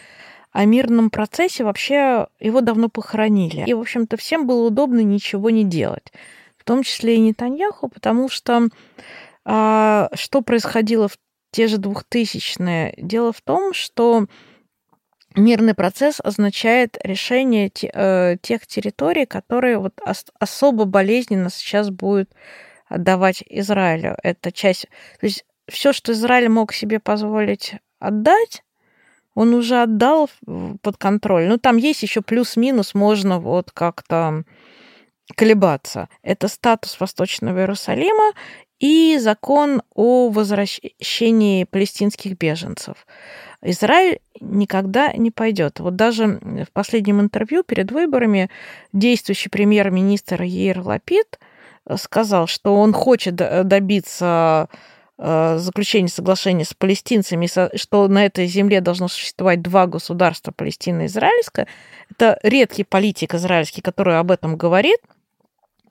[0.51, 3.65] о мирном процессе вообще его давно похоронили.
[3.67, 6.13] И, в общем-то, всем было удобно ничего не делать.
[6.57, 8.69] В том числе и Нетаньяху, потому что
[9.45, 11.19] а, что происходило в
[11.51, 12.95] те же 2000-е?
[12.99, 14.27] Дело в том, что
[15.35, 20.01] мирный процесс означает решение э, тех территорий, которые вот
[20.39, 22.31] особо болезненно сейчас будет
[22.89, 24.17] отдавать Израилю.
[24.23, 24.87] Это часть...
[25.21, 28.63] То есть все, что Израиль мог себе позволить отдать,
[29.35, 30.31] он уже отдал
[30.83, 31.47] под контроль.
[31.47, 34.45] Ну, там есть еще плюс-минус, можно вот как-то
[35.37, 36.09] колебаться.
[36.23, 38.33] Это статус Восточного Иерусалима
[38.81, 43.07] и закон о возвращении палестинских беженцев.
[43.63, 45.81] Израиль никогда не пойдет.
[45.81, 48.51] Вот даже в последнем интервью перед выборами
[48.93, 51.39] действующий премьер-министр Ейр Лапид
[51.97, 54.69] сказал, что он хочет добиться
[55.17, 61.07] Э, заключение соглашения с палестинцами, что на этой земле должно существовать два государства, Палестина и
[61.07, 61.69] Израильское.
[62.11, 64.99] Это редкий политик израильский, который об этом говорит.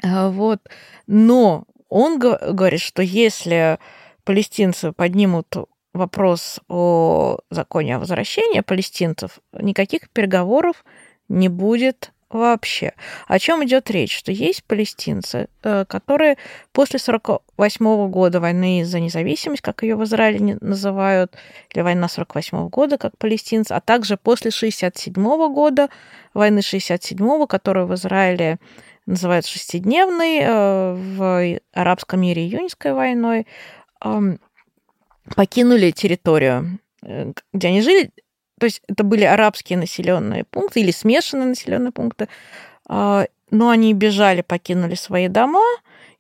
[0.04, 0.60] Э, вот.
[1.08, 3.80] Но он говорит, что если
[4.24, 5.48] палестинцы поднимут
[5.94, 10.84] вопрос о законе о возвращении палестинцев, никаких переговоров
[11.30, 12.94] не будет вообще.
[13.28, 14.18] О чем идет речь?
[14.18, 16.38] Что есть палестинцы, э, которые
[16.72, 21.36] после 48 года войны за независимость, как ее в Израиле называют,
[21.74, 25.13] или война 48 года, как палестинцы, а также после 67
[25.54, 25.89] года,
[26.34, 28.58] войны 67 которую в Израиле
[29.06, 33.46] называют шестидневной, э, в арабском мире июньской войной,
[35.36, 38.12] покинули территорию, э, где они жили,
[38.60, 42.30] то есть это были арабские населенные пункты или смешанные населенные пункты,
[42.88, 45.62] а, но они бежали, покинули свои дома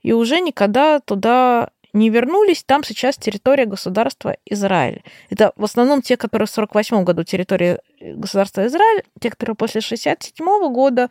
[0.01, 2.63] и уже никогда туда не вернулись.
[2.63, 5.03] Там сейчас территория государства Израиль.
[5.29, 10.73] Это в основном те, которые в 1948 году территория государства Израиль, те, которые после 1967
[10.73, 11.09] года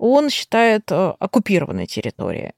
[0.00, 2.52] он считает э, оккупированной территорией.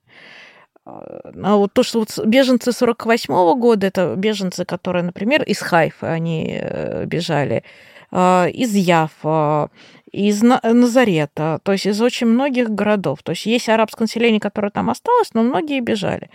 [0.85, 6.59] А вот то, что вот беженцы 48 года, это беженцы, которые, например, из Хайфа они
[6.61, 7.63] э, бежали,
[8.11, 9.71] а, из Яфа,
[10.11, 13.23] из Назарета, то есть из очень многих городов.
[13.23, 16.31] То есть есть арабское население, которое там осталось, но многие бежали.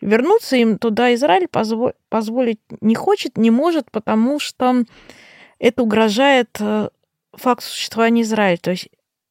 [0.00, 1.48] Вернуться им туда Израиль
[2.08, 4.84] позволить не хочет, не может, потому что
[5.58, 6.88] это угрожает э,
[7.34, 8.58] факту существования Израиля.
[8.58, 8.88] То есть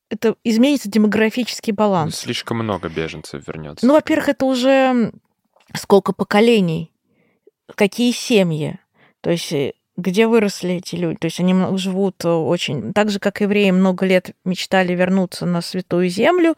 [0.10, 2.18] это изменится демографический баланс.
[2.18, 3.86] Слишком много беженцев вернется.
[3.86, 5.12] Ну, во-первых, это уже
[5.74, 6.92] сколько поколений,
[7.76, 8.80] какие семьи.
[9.22, 11.18] То есть э, где выросли эти люди.
[11.18, 12.94] То есть они живут э, очень...
[12.94, 16.56] Так же, как евреи много лет мечтали вернуться на Святую Землю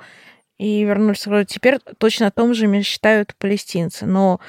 [0.57, 1.25] и вернулись.
[1.47, 4.05] Теперь точно о том же мечтают палестинцы.
[4.05, 4.39] Но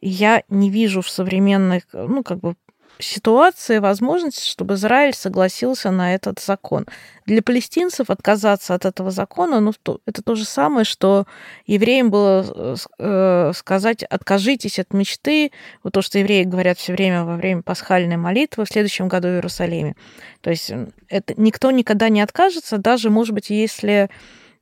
[0.00, 2.56] я не вижу в современных, ну, как бы
[3.00, 6.86] ситуации возможности, чтобы Израиль согласился на этот закон.
[7.26, 9.72] Для палестинцев отказаться от этого закона, ну,
[10.06, 11.26] это то же самое, что
[11.66, 17.24] евреям было э, э, сказать, откажитесь от мечты, вот то, что евреи говорят все время
[17.24, 19.96] во время пасхальной молитвы в следующем году в Иерусалиме.
[20.40, 20.72] То есть
[21.08, 24.10] это никто никогда не откажется, даже, может быть, если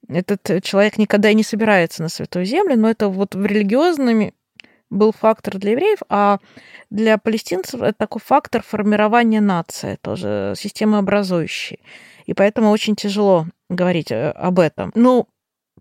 [0.08, 4.32] этот человек никогда и не собирается на Святую Землю, но это вот в религиозными
[4.90, 6.38] был фактор для евреев, а
[6.90, 11.80] для палестинцев это такой фактор формирования нации, тоже системы образующей.
[12.26, 14.92] И поэтому очень тяжело говорить э, об этом.
[14.94, 15.28] Ну,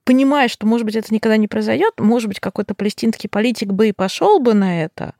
[0.03, 3.93] понимая, что, может быть, это никогда не произойдет, может быть, какой-то палестинский политик бы и
[3.93, 5.13] пошел бы на это,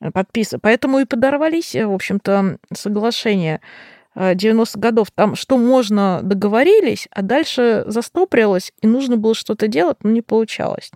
[0.00, 0.62] э, подписывать.
[0.62, 3.60] Поэтому и подорвались, э, в общем-то, соглашения
[4.14, 5.10] 90-х годов.
[5.14, 10.90] Там что можно договорились, а дальше застоприлось, и нужно было что-то делать, но не получалось.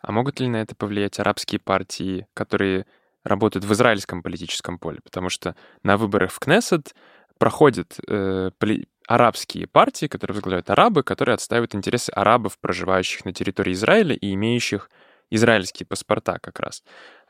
[0.00, 2.86] А могут ли на это повлиять арабские партии, которые
[3.24, 5.00] работают в израильском политическом поле?
[5.04, 6.94] Потому что на выборах в Кнессет
[7.38, 13.72] проходят э, поли- арабские партии, которые возглавляют арабы, которые отстаивают интересы арабов, проживающих на территории
[13.72, 14.88] Израиля и имеющих
[15.30, 16.82] израильские паспорта как раз.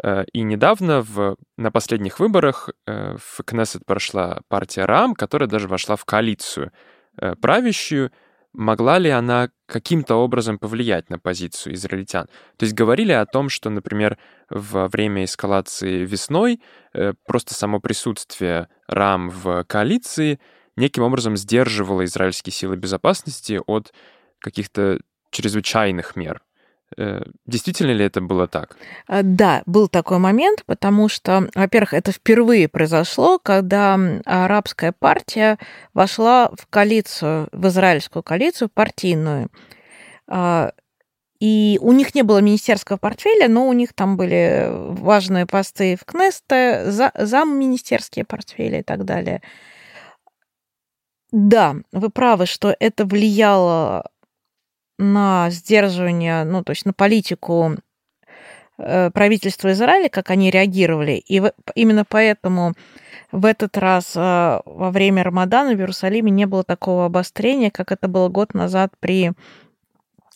[0.03, 5.69] Э, и недавно в, на последних выборах э, в Кнессет прошла партия Рам, которая даже
[5.69, 6.73] вошла в коалицию
[7.17, 8.11] э, правящую,
[8.53, 12.27] могла ли она каким-то образом повлиять на позицию израильтян?
[12.57, 16.61] То есть говорили о том, что, например, во время эскалации весной
[16.93, 20.41] э, просто само присутствие РАМ в коалиции
[20.77, 23.93] неким образом сдерживало израильские силы безопасности от
[24.41, 26.43] каких-то чрезвычайных мер.
[26.97, 28.77] Э, действительно ли это было так?
[29.07, 35.59] А, да, был такой момент, потому что, во-первых, это впервые произошло, когда арабская партия
[35.95, 39.49] вошла в коалицию, в израильскую коалицию партийную.
[40.27, 40.73] А,
[41.41, 46.05] И у них не было министерского портфеля, но у них там были важные посты в
[46.05, 49.41] Кнесте, за, замминистерские портфели и так далее.
[51.33, 54.11] Да, вы правы, что это влияло
[55.01, 57.77] на сдерживание, ну, то есть на политику
[58.79, 61.13] э, правительства Израиля, как они реагировали.
[61.13, 61.43] И
[61.75, 62.75] именно поэтому
[63.33, 68.09] в этот раз э, во время Рамадана в Иерусалиме не было такого обострения, как это
[68.09, 69.33] было год назад при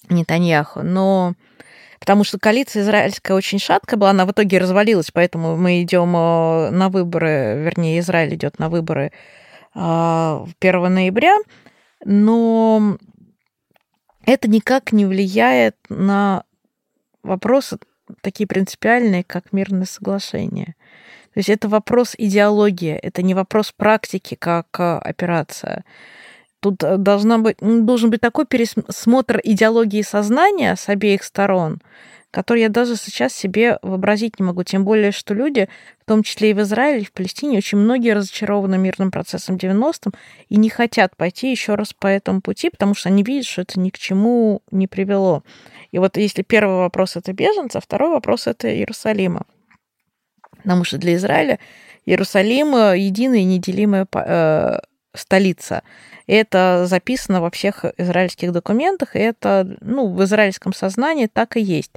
[0.09, 0.83] Нетаньяху.
[0.83, 1.35] Но
[2.01, 6.71] потому что коалиция израильская очень шаткая была, она в итоге развалилась, поэтому мы идем э,
[6.71, 9.13] на выборы, вернее, Израиль идет на выборы
[9.75, 9.85] 1
[10.63, 11.37] э, ноября,
[12.05, 12.97] но
[14.27, 16.45] это никак не влияет на
[17.23, 17.79] вопросы
[18.21, 20.75] такие принципиальные, как мирное соглашение.
[21.33, 25.85] То есть это вопрос идеологии, это не вопрос практики, как э, операция.
[26.61, 31.81] Тут э, должна быть, должен быть такой пересмотр идеологии сознания с обеих сторон,
[32.35, 34.65] который я даже сейчас себе вообразить не могу.
[34.65, 35.69] Тем более, что люди,
[36.03, 40.13] в том числе и в Израиле, и в Палестине, очень многие разочарованы мирным процессом 90-м
[40.49, 43.79] и не хотят пойти еще раз по этому пути, потому что они видят, что это
[43.79, 45.45] ни к чему не привело.
[45.93, 49.47] И вот если первый вопрос это беженцы, а второй вопрос это Иерусалима.
[50.57, 51.61] Потому что для Израиля
[52.05, 54.81] Иерусалим единая и неделимая э,
[55.15, 55.83] столица.
[56.27, 61.93] Это записано во всех израильских документах, и это ну, в израильском сознании так и есть.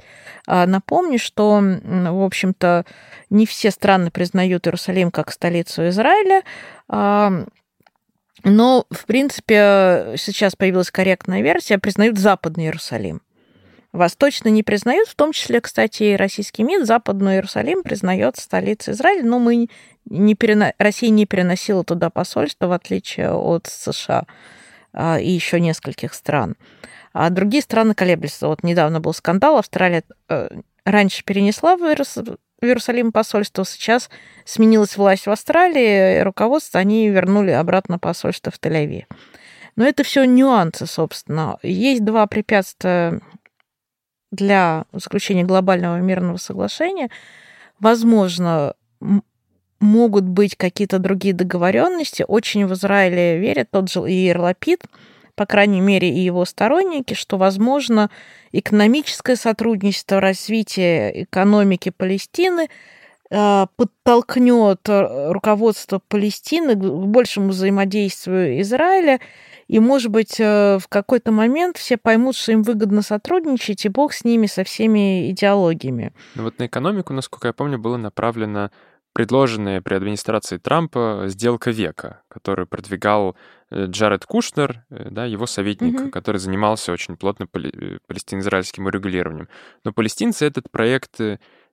[0.46, 2.84] А напомню, что, в общем-то,
[3.30, 6.42] не все страны признают Иерусалим как столицу Израиля,
[6.88, 7.44] а,
[8.44, 13.22] но, в принципе, сейчас появилась корректная версия, признают Западный Иерусалим.
[13.92, 19.24] Восточно не признают, в том числе, кстати, и российский МИД, Западный Иерусалим признает столицей Израиля,
[19.24, 19.68] но мы
[20.04, 20.74] не перено...
[20.78, 24.26] Россия не переносила туда посольство, в отличие от США
[24.92, 26.56] а, и еще нескольких стран.
[27.14, 28.48] А другие страны колеблются.
[28.48, 30.48] Вот недавно был скандал, Австралия э,
[30.84, 32.16] раньше перенесла в, Иерус...
[32.16, 34.10] в Иерусалим посольство, сейчас
[34.44, 39.04] сменилась власть в Австралии, руководство они вернули обратно посольство в Тель-Авиве.
[39.76, 41.58] Но это все нюансы, собственно.
[41.62, 43.20] Есть два препятствия
[44.30, 47.10] для заключения глобального мирного соглашения,
[47.80, 48.74] возможно,
[49.80, 52.24] могут быть какие-то другие договоренности.
[52.26, 54.84] Очень в Израиле верят тот же Иер Лапид,
[55.34, 58.10] по крайней мере, и его сторонники, что, возможно,
[58.50, 62.68] экономическое сотрудничество, развитие экономики Палестины
[63.30, 69.20] э, подтолкнет руководство Палестины к большему взаимодействию Израиля
[69.68, 74.14] и, может быть, э, в какой-то момент все поймут, что им выгодно сотрудничать, и бог
[74.14, 76.14] с ними, со всеми идеологиями.
[76.34, 78.70] Ну вот на экономику, насколько я помню, было направлено
[79.12, 83.36] предложенная при администрации Трампа сделка века, которую продвигал
[83.70, 86.10] э, Джаред Кушнер, э, да, его советник, mm-hmm.
[86.10, 89.48] который занимался очень плотно палестино-израильским урегулированием.
[89.84, 91.20] Но палестинцы этот проект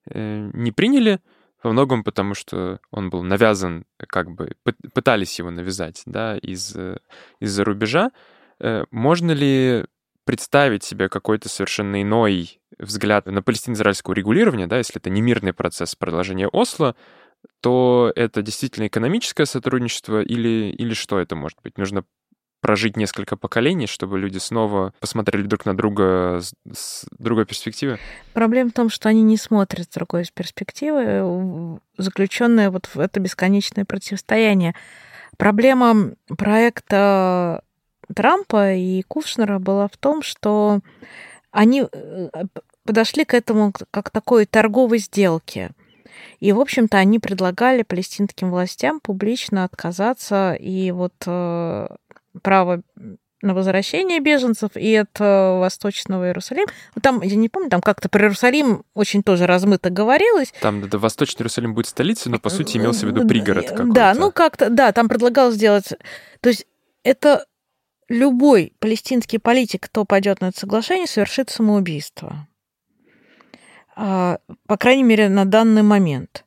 [0.08, 1.20] не приняли,
[1.66, 4.52] во многом потому, что он был навязан, как бы
[4.94, 6.76] пытались его навязать, да, из,
[7.40, 8.12] из-за рубежа.
[8.60, 9.86] Э, можно ли
[10.26, 15.96] представить себе какой-то совершенно иной взгляд на палестино-израильское регулирование, да, если это не мирный процесс
[15.96, 16.96] продолжения Осло,
[17.62, 21.78] то это действительно экономическое сотрудничество или, или что это может быть?
[21.78, 22.04] Нужно
[22.66, 28.00] прожить несколько поколений, чтобы люди снова посмотрели друг на друга с, с другой перспективы?
[28.34, 33.86] Проблема в том, что они не смотрят с другой перспективы, заключенное вот в это бесконечное
[33.86, 34.74] противостояние.
[35.38, 37.62] Проблема проекта
[38.12, 40.80] Трампа и Кушнера была в том, что
[41.52, 42.30] они э,
[42.84, 45.70] подошли к этому как такой торговой сделке.
[46.40, 51.88] И, в общем-то, они предлагали палестинским властям публично отказаться и вот э,
[52.42, 52.82] право
[53.42, 56.68] на возвращение беженцев и от э, Восточного Иерусалима.
[56.96, 60.54] Ну, там, я не помню, там как-то про Иерусалим очень тоже размыто говорилось.
[60.62, 63.94] Там да, Восточный Иерусалим будет столицей, но, по сути, имелся в виду пригород какой-то.
[63.94, 65.90] Да, ну как-то, да, там предлагалось сделать...
[66.42, 66.66] То есть
[67.04, 67.46] это
[68.10, 72.48] любой палестинский политик, кто пойдет на это соглашение, совершит самоубийство.
[73.96, 76.46] А, по крайней мере, на данный момент.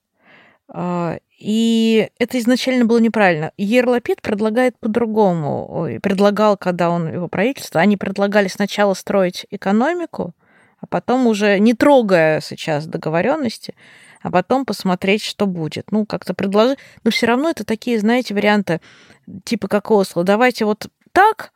[1.39, 3.53] А, и это изначально было неправильно.
[3.57, 5.89] Ерлапид предлагает по-другому.
[6.03, 10.35] Предлагал, когда он его правительство, они предлагали сначала строить экономику,
[10.81, 13.75] а потом уже не трогая сейчас договоренности,
[14.21, 15.93] а потом посмотреть, что будет.
[15.93, 16.79] Ну, как-то предложить.
[17.05, 18.81] Но все равно это такие, знаете, варианты
[19.45, 20.25] типа как Осло.
[20.25, 21.53] Давайте вот так,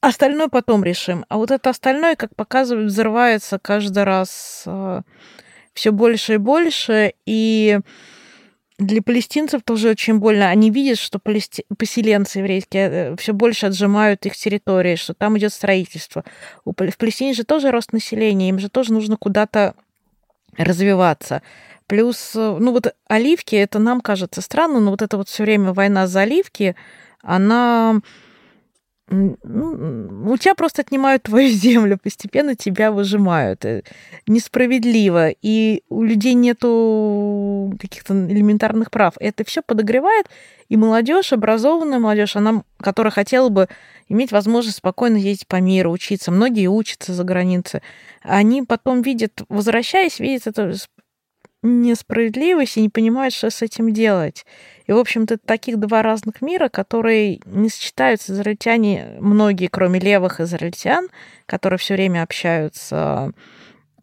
[0.00, 1.24] остальное потом решим.
[1.28, 5.02] А вот это остальное, как показывают, взрывается каждый раз э,
[5.74, 7.14] все больше и больше.
[7.26, 7.80] И
[8.80, 10.48] для палестинцев тоже очень больно.
[10.48, 11.64] Они видят, что палести...
[11.78, 16.24] поселенцы еврейские э, все больше отжимают их территории, что там идет строительство.
[16.64, 19.74] В Палестине же тоже рост населения, им же тоже нужно куда-то
[20.56, 21.42] развиваться.
[21.86, 25.72] Плюс, э, ну вот оливки, это нам кажется странно, но вот это вот все время
[25.72, 26.74] война за оливки,
[27.22, 28.00] она
[29.10, 33.64] ну, у тебя просто отнимают твою землю, постепенно тебя выжимают.
[33.64, 33.82] Э,
[34.26, 35.30] несправедливо.
[35.42, 39.14] И у людей нету каких-то элементарных прав.
[39.18, 40.26] Это все подогревает,
[40.68, 43.68] и молодежь, образованная молодежь, она, которая хотела бы
[44.08, 46.30] иметь возможность спокойно ездить по миру, учиться.
[46.30, 47.80] Многие учатся за границей.
[48.22, 50.72] Они потом видят, возвращаясь, видят это
[51.62, 54.46] несправедливость и не понимают, что с этим делать.
[54.86, 61.08] И, в общем-то, таких два разных мира, которые не сочетаются израильтяне, многие, кроме левых израильтян,
[61.46, 63.32] которые все время общаются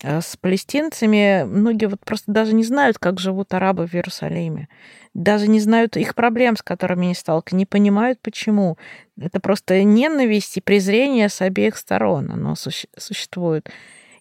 [0.04, 4.70] э, с палестинцами, многие вот просто даже не знают, как живут арабы в Иерусалиме.
[5.16, 8.78] Даже не знают их проблем, с которыми они сталкиваются, не понимают, почему.
[9.20, 13.68] Это просто ненависть и презрение с обеих сторон, оно существует.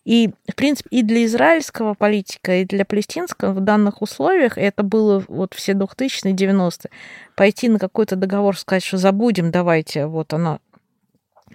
[0.07, 5.25] И, в принципе, и для израильского политика, и для палестинского в данных условиях, это было
[5.27, 6.91] вот все 2000-е, 90-е,
[7.35, 10.61] пойти на какой-то договор, сказать, что забудем, давайте, вот она,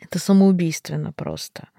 [0.02, 1.70] это самоубийственно просто.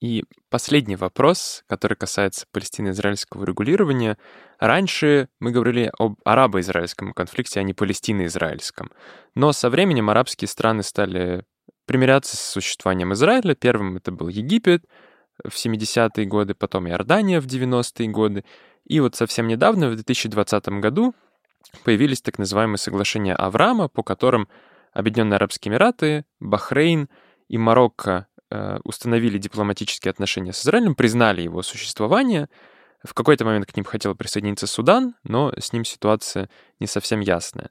[0.00, 4.18] И последний вопрос, который касается палестино-израильского регулирования.
[4.58, 8.90] Раньше мы говорили об арабо-израильском конфликте, а не палестино-израильском.
[9.36, 11.44] Но со временем арабские страны стали
[11.86, 13.54] примиряться с существованием Израиля.
[13.54, 14.84] Первым это был Египет,
[15.44, 18.44] в 70-е годы, потом Иордания в 90-е годы.
[18.84, 21.14] И вот совсем недавно, в 2020 году,
[21.84, 24.48] появились так называемые соглашения Авраама, по которым
[24.92, 27.08] Объединенные Арабские Эмираты, Бахрейн
[27.48, 32.48] и Марокко э, установили дипломатические отношения с Израилем, признали его существование.
[33.04, 36.48] В какой-то момент к ним хотел присоединиться Судан, но с ним ситуация
[36.80, 37.70] не совсем ясная.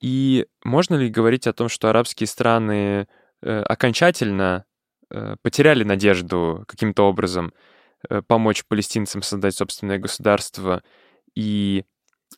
[0.00, 3.06] И можно ли говорить о том, что арабские страны
[3.42, 4.64] э, окончательно
[5.42, 7.52] потеряли надежду каким-то образом
[8.08, 10.82] э, помочь палестинцам создать собственное государство
[11.34, 11.84] и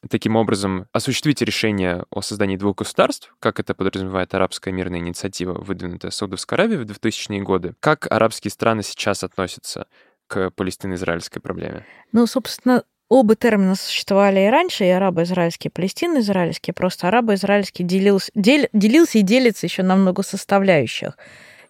[0.09, 6.11] таким образом осуществить решение о создании двух государств, как это подразумевает арабская мирная инициатива, выдвинутая
[6.11, 7.75] Саудовской Аравией в 2000-е годы.
[7.81, 9.87] Как арабские страны сейчас относятся
[10.27, 11.85] к палестино-израильской проблеме?
[12.13, 16.73] Ну, собственно, оба термина существовали и раньше, и арабо-израильский, и палестино-израильский.
[16.73, 21.19] Просто арабо-израильский делился, дел, делился и делится еще на много составляющих.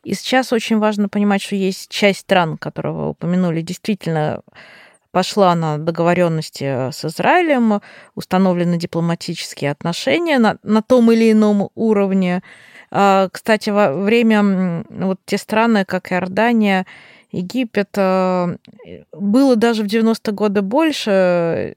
[0.05, 4.43] И сейчас очень важно понимать, что есть часть стран, которые вы упомянули, действительно
[5.13, 7.81] пошла на договоренности с Израилем,
[8.15, 12.43] установлены дипломатические отношения на, на том или ином уровне.
[12.91, 16.87] А, кстати, во время вот те страны, как Иордания,
[17.33, 18.57] Египет, э,
[19.13, 21.77] было даже в 90-е годы больше,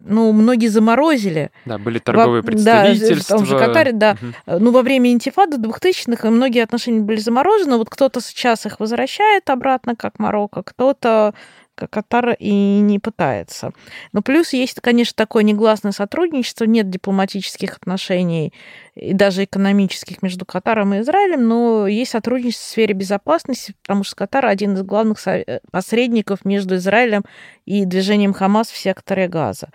[0.00, 1.52] ну, многие заморозили.
[1.64, 3.38] Да, были торговые во, представительства.
[3.38, 4.16] Да, в том же Катаре, да.
[4.46, 4.58] Угу.
[4.58, 7.76] Ну, во время интифады 2000-х многие отношения были заморожены.
[7.76, 11.32] Вот кто-то сейчас их возвращает обратно, как Марокко, кто-то
[11.74, 13.72] Катар и не пытается.
[14.12, 18.52] Но плюс есть, конечно, такое негласное сотрудничество, нет дипломатических отношений
[18.94, 24.16] и даже экономических между Катаром и Израилем, но есть сотрудничество в сфере безопасности, потому что
[24.16, 27.24] Катар один из главных э, посредников между Израилем
[27.64, 29.70] и движением Хамас в секторе Газа.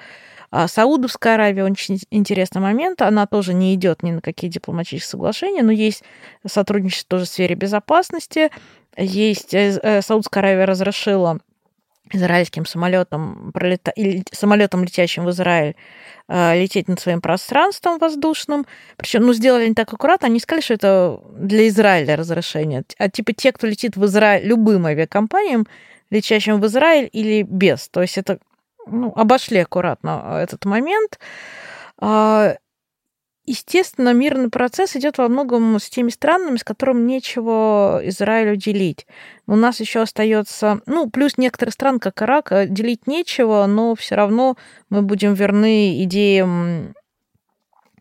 [0.49, 3.01] А Саудовская Аравия очень интересный момент.
[3.01, 6.03] Она тоже не идет ни на какие дипломатические соглашения, но есть
[6.45, 8.49] сотрудничество тоже в сфере безопасности.
[8.95, 11.39] Есть э, Саудовская Аравия разрешила
[12.11, 13.91] израильским самолетом, пролета...
[13.91, 15.75] или самолетом, летящим в Израиль,
[16.27, 18.65] э, лететь над своим пространством воздушным.
[18.97, 22.83] Причем, ну, сделали они так аккуратно, они сказали, что это для Израиля разрешение.
[22.97, 25.67] А типа те, кто летит в Израиль любым авиакомпаниям,
[26.09, 27.89] летящим в Израиль или без.
[27.89, 28.39] То есть это
[28.87, 31.19] ну, обошли аккуратно этот момент.
[33.49, 39.07] Естественно, мирный процесс идет во многом с теми странами, с которыми нечего Израилю делить.
[39.47, 44.15] У нас еще остается, ну, плюс некоторые страны, как Ирак, э, делить нечего, но все
[44.15, 44.57] равно
[44.89, 46.93] мы будем верны идеям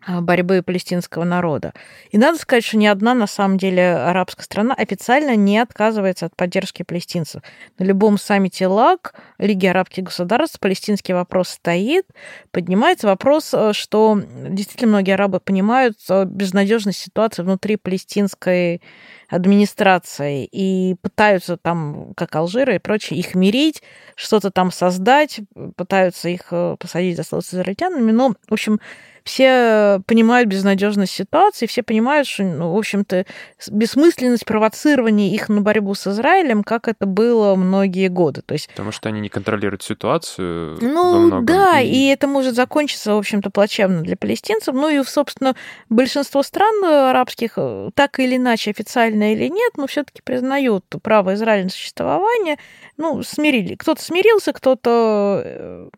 [0.07, 1.73] борьбы палестинского народа.
[2.11, 6.37] И надо сказать, что ни одна, на самом деле, арабская страна официально не отказывается от
[6.37, 7.43] поддержки палестинцев.
[7.79, 12.07] На любом саммите ЛАГ, Лиги арабских государств, палестинский вопрос стоит.
[12.53, 18.81] Поднимается вопрос, э, что действительно многие арабы понимают безнадежность ситуации внутри палестинской
[19.29, 23.83] администрацией и пытаются там, как Алжира и прочее, их мирить,
[24.15, 25.41] что-то там создать,
[25.77, 28.13] пытаются их э, посадить за стол с израильтянами.
[28.13, 28.81] Но, в общем,
[29.27, 33.27] все понимают безнадежность ситуации, все понимают, что, ну, в общем-то,
[33.71, 38.43] бессмысленность провоцирования их на борьбу с Израилем, как это было многие годы.
[38.43, 38.69] То есть...
[38.69, 41.43] Потому что они не контролируют ситуацию ну.
[41.43, 41.91] Да, и...
[41.91, 44.75] и это может закончиться, в общем-то, плачевно для палестинцев.
[44.75, 45.57] Ну и, собственно,
[45.89, 51.35] большинство стран арабских, э, так или иначе, официально или нет, но все таки признают право
[51.35, 52.59] Израиля на существование.
[52.97, 53.75] Ну, смирили.
[53.75, 55.91] Кто-то смирился, кто-то э,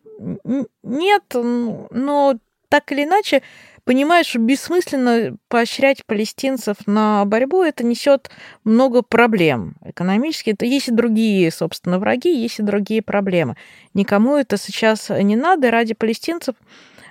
[0.83, 2.35] нет, но
[2.69, 3.41] так или иначе
[3.83, 8.29] понимаешь, что бессмысленно поощрять палестинцев на борьбу, это несет
[8.63, 10.51] много проблем экономически.
[10.51, 13.55] Это есть и другие, собственно, враги, есть и другие проблемы.
[13.95, 16.55] Никому это сейчас не надо, и ради палестинцев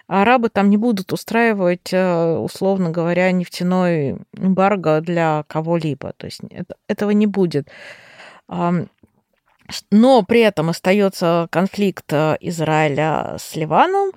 [0.09, 6.13] арабы там не будут устраивать, э, условно говоря, нефтяной эмбарго для кого-либо.
[6.17, 7.69] То есть это, этого не будет.
[9.91, 14.13] Но при этом остается конфликт э, Израиля с Ливаном,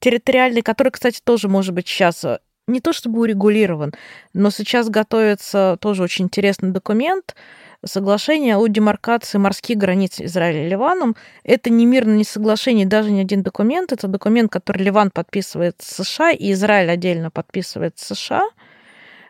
[0.00, 3.92] территориальный, который, кстати, тоже может быть сейчас э, не то чтобы урегулирован,
[4.34, 7.36] но сейчас готовится тоже очень интересный документ,
[7.84, 11.16] соглашение о демаркации морских границ Израиля и Ливаном.
[11.44, 13.92] Это не мирное не соглашение, даже не один документ.
[13.92, 18.48] Это документ, который Ливан подписывает с США, и Израиль отдельно подписывает с США–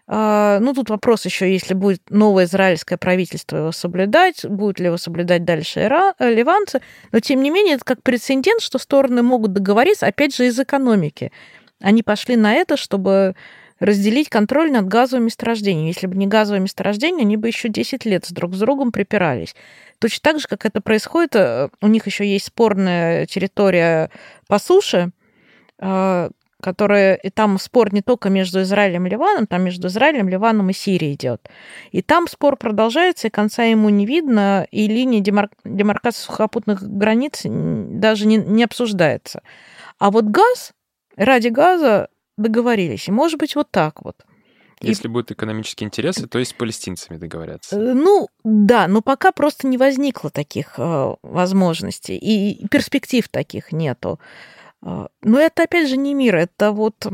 [0.09, 4.99] а, ну, тут вопрос еще, если будет новое израильское правительство его соблюдать, будут ли его
[4.99, 6.81] соблюдать дальше ира, э, ливанцы.
[7.11, 11.33] Но, тем не менее, это как прецедент, что стороны могут договориться, опять же, из экономики.
[11.81, 13.35] Они пошли на это, чтобы
[13.79, 15.89] разделить контроль над газовыми месторождениями.
[15.89, 19.55] Если бы не газовые месторождения, они бы еще 10 лет с друг с другом припирались.
[19.99, 24.11] Точно так же, как это происходит, э, у них еще есть спорная территория
[24.47, 25.11] по суше,
[25.79, 26.31] а,
[26.63, 30.73] которая, и там спор не только между Израилем и Ливаном, там между Израилем, Ливаном и
[30.73, 31.49] Сирией идет.
[31.93, 35.51] И там спор продолжается, и конца ему не видно, и линия демар...
[35.65, 39.43] демаркации сухопутных границ даже не, не обсуждается.
[39.99, 40.73] А вот газ,
[41.17, 43.09] ради газа договорились.
[43.09, 44.25] И может быть вот так вот.
[44.81, 45.11] Если и...
[45.11, 47.77] будут экономические интересы, то есть с палестинцами договорятся.
[47.77, 54.21] Э, ну, да, но пока просто не возникло таких э, возможностей, и перспектив таких нету.
[54.83, 56.37] А, но это, опять же, не мир.
[56.37, 57.07] Это вот...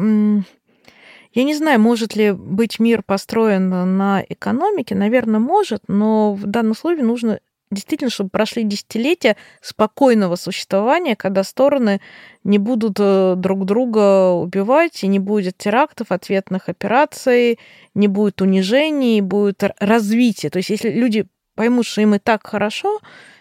[1.35, 4.95] Я не знаю, может ли быть мир построен на экономике.
[4.95, 7.41] Наверное, может, но в данном случае нужно
[7.73, 12.01] действительно, чтобы прошли десятилетия спокойного существования, когда стороны
[12.45, 17.59] не будут э, друг друга убивать, и не будет терактов, ответных операций,
[17.95, 20.51] не будет унижений, будет развитие.
[20.51, 23.01] То есть если люди поймут, что им и так хорошо,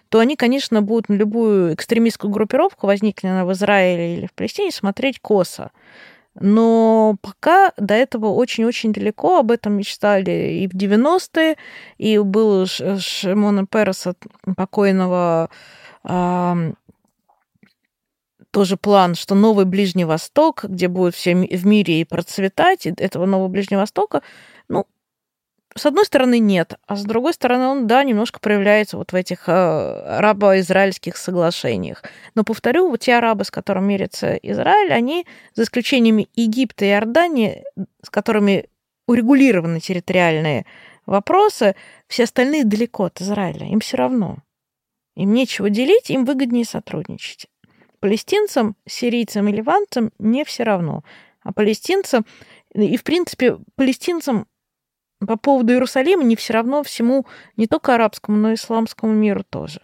[0.10, 5.20] то они, конечно, будут на любую экстремистскую группировку, возникненную в Израиле или в Палестине, смотреть
[5.20, 5.72] косо.
[6.36, 9.40] Но пока до этого очень-очень далеко.
[9.40, 11.58] Об этом мечтали и в 90-е,
[11.98, 14.16] и был Шимона Переса,
[14.56, 15.50] покойного,
[18.52, 23.26] тоже план, что новый Ближний Восток, где будет все в мире и процветать, и этого
[23.26, 24.22] нового Ближнего Востока,
[24.68, 24.86] ну,
[25.76, 29.48] с одной стороны, нет, а с другой стороны, он, да, немножко проявляется вот в этих
[29.48, 32.04] э, арабо-израильских соглашениях.
[32.36, 37.64] Но, повторю, вот те арабы, с которыми мирится Израиль, они, за исключением Египта и Иордании,
[38.04, 38.68] с которыми
[39.08, 40.66] урегулированы территориальные
[41.06, 41.76] вопросы,
[42.08, 43.68] все остальные далеко от Израиля.
[43.68, 44.40] Им все равно.
[45.16, 47.48] Им нечего делить, им выгоднее сотрудничать.
[48.00, 51.04] Палестинцам, сирийцам и ливанцам не все равно.
[51.44, 52.26] А палестинцам,
[52.74, 54.48] и, в принципе, палестинцам
[55.26, 57.26] по поводу Иерусалима не все равно всему
[57.58, 59.82] не только арабскому, но и исламскому миру тоже.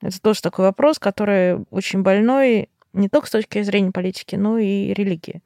[0.00, 4.92] Это тоже такой вопрос, который очень больной не только с точки зрения политики, но и
[4.92, 5.42] религии.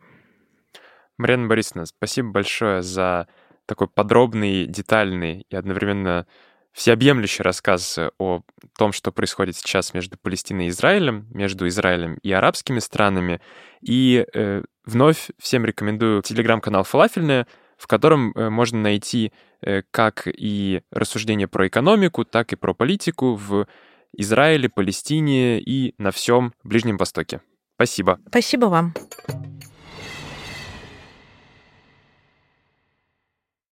[1.19, 3.29] Марьяна Борисовна, спасибо большое за
[3.67, 6.27] такой подробный, детальный и одновременно
[6.73, 8.43] всеобъемлющий рассказ о
[8.79, 13.41] том, что происходит сейчас между Палестиной и Израилем, между Израилем и арабскими странами.
[13.83, 17.47] И э, вновь всем рекомендую телеграм-канал «Фалафельная»,
[17.83, 23.35] в котором э, можно найти э, как и рассуждения про экономику, так и про политику
[23.35, 23.67] в
[24.17, 27.41] Израиле, Палестине и на всем Ближнем Востоке.
[27.75, 28.21] Спасибо.
[28.29, 28.95] Спасибо вам.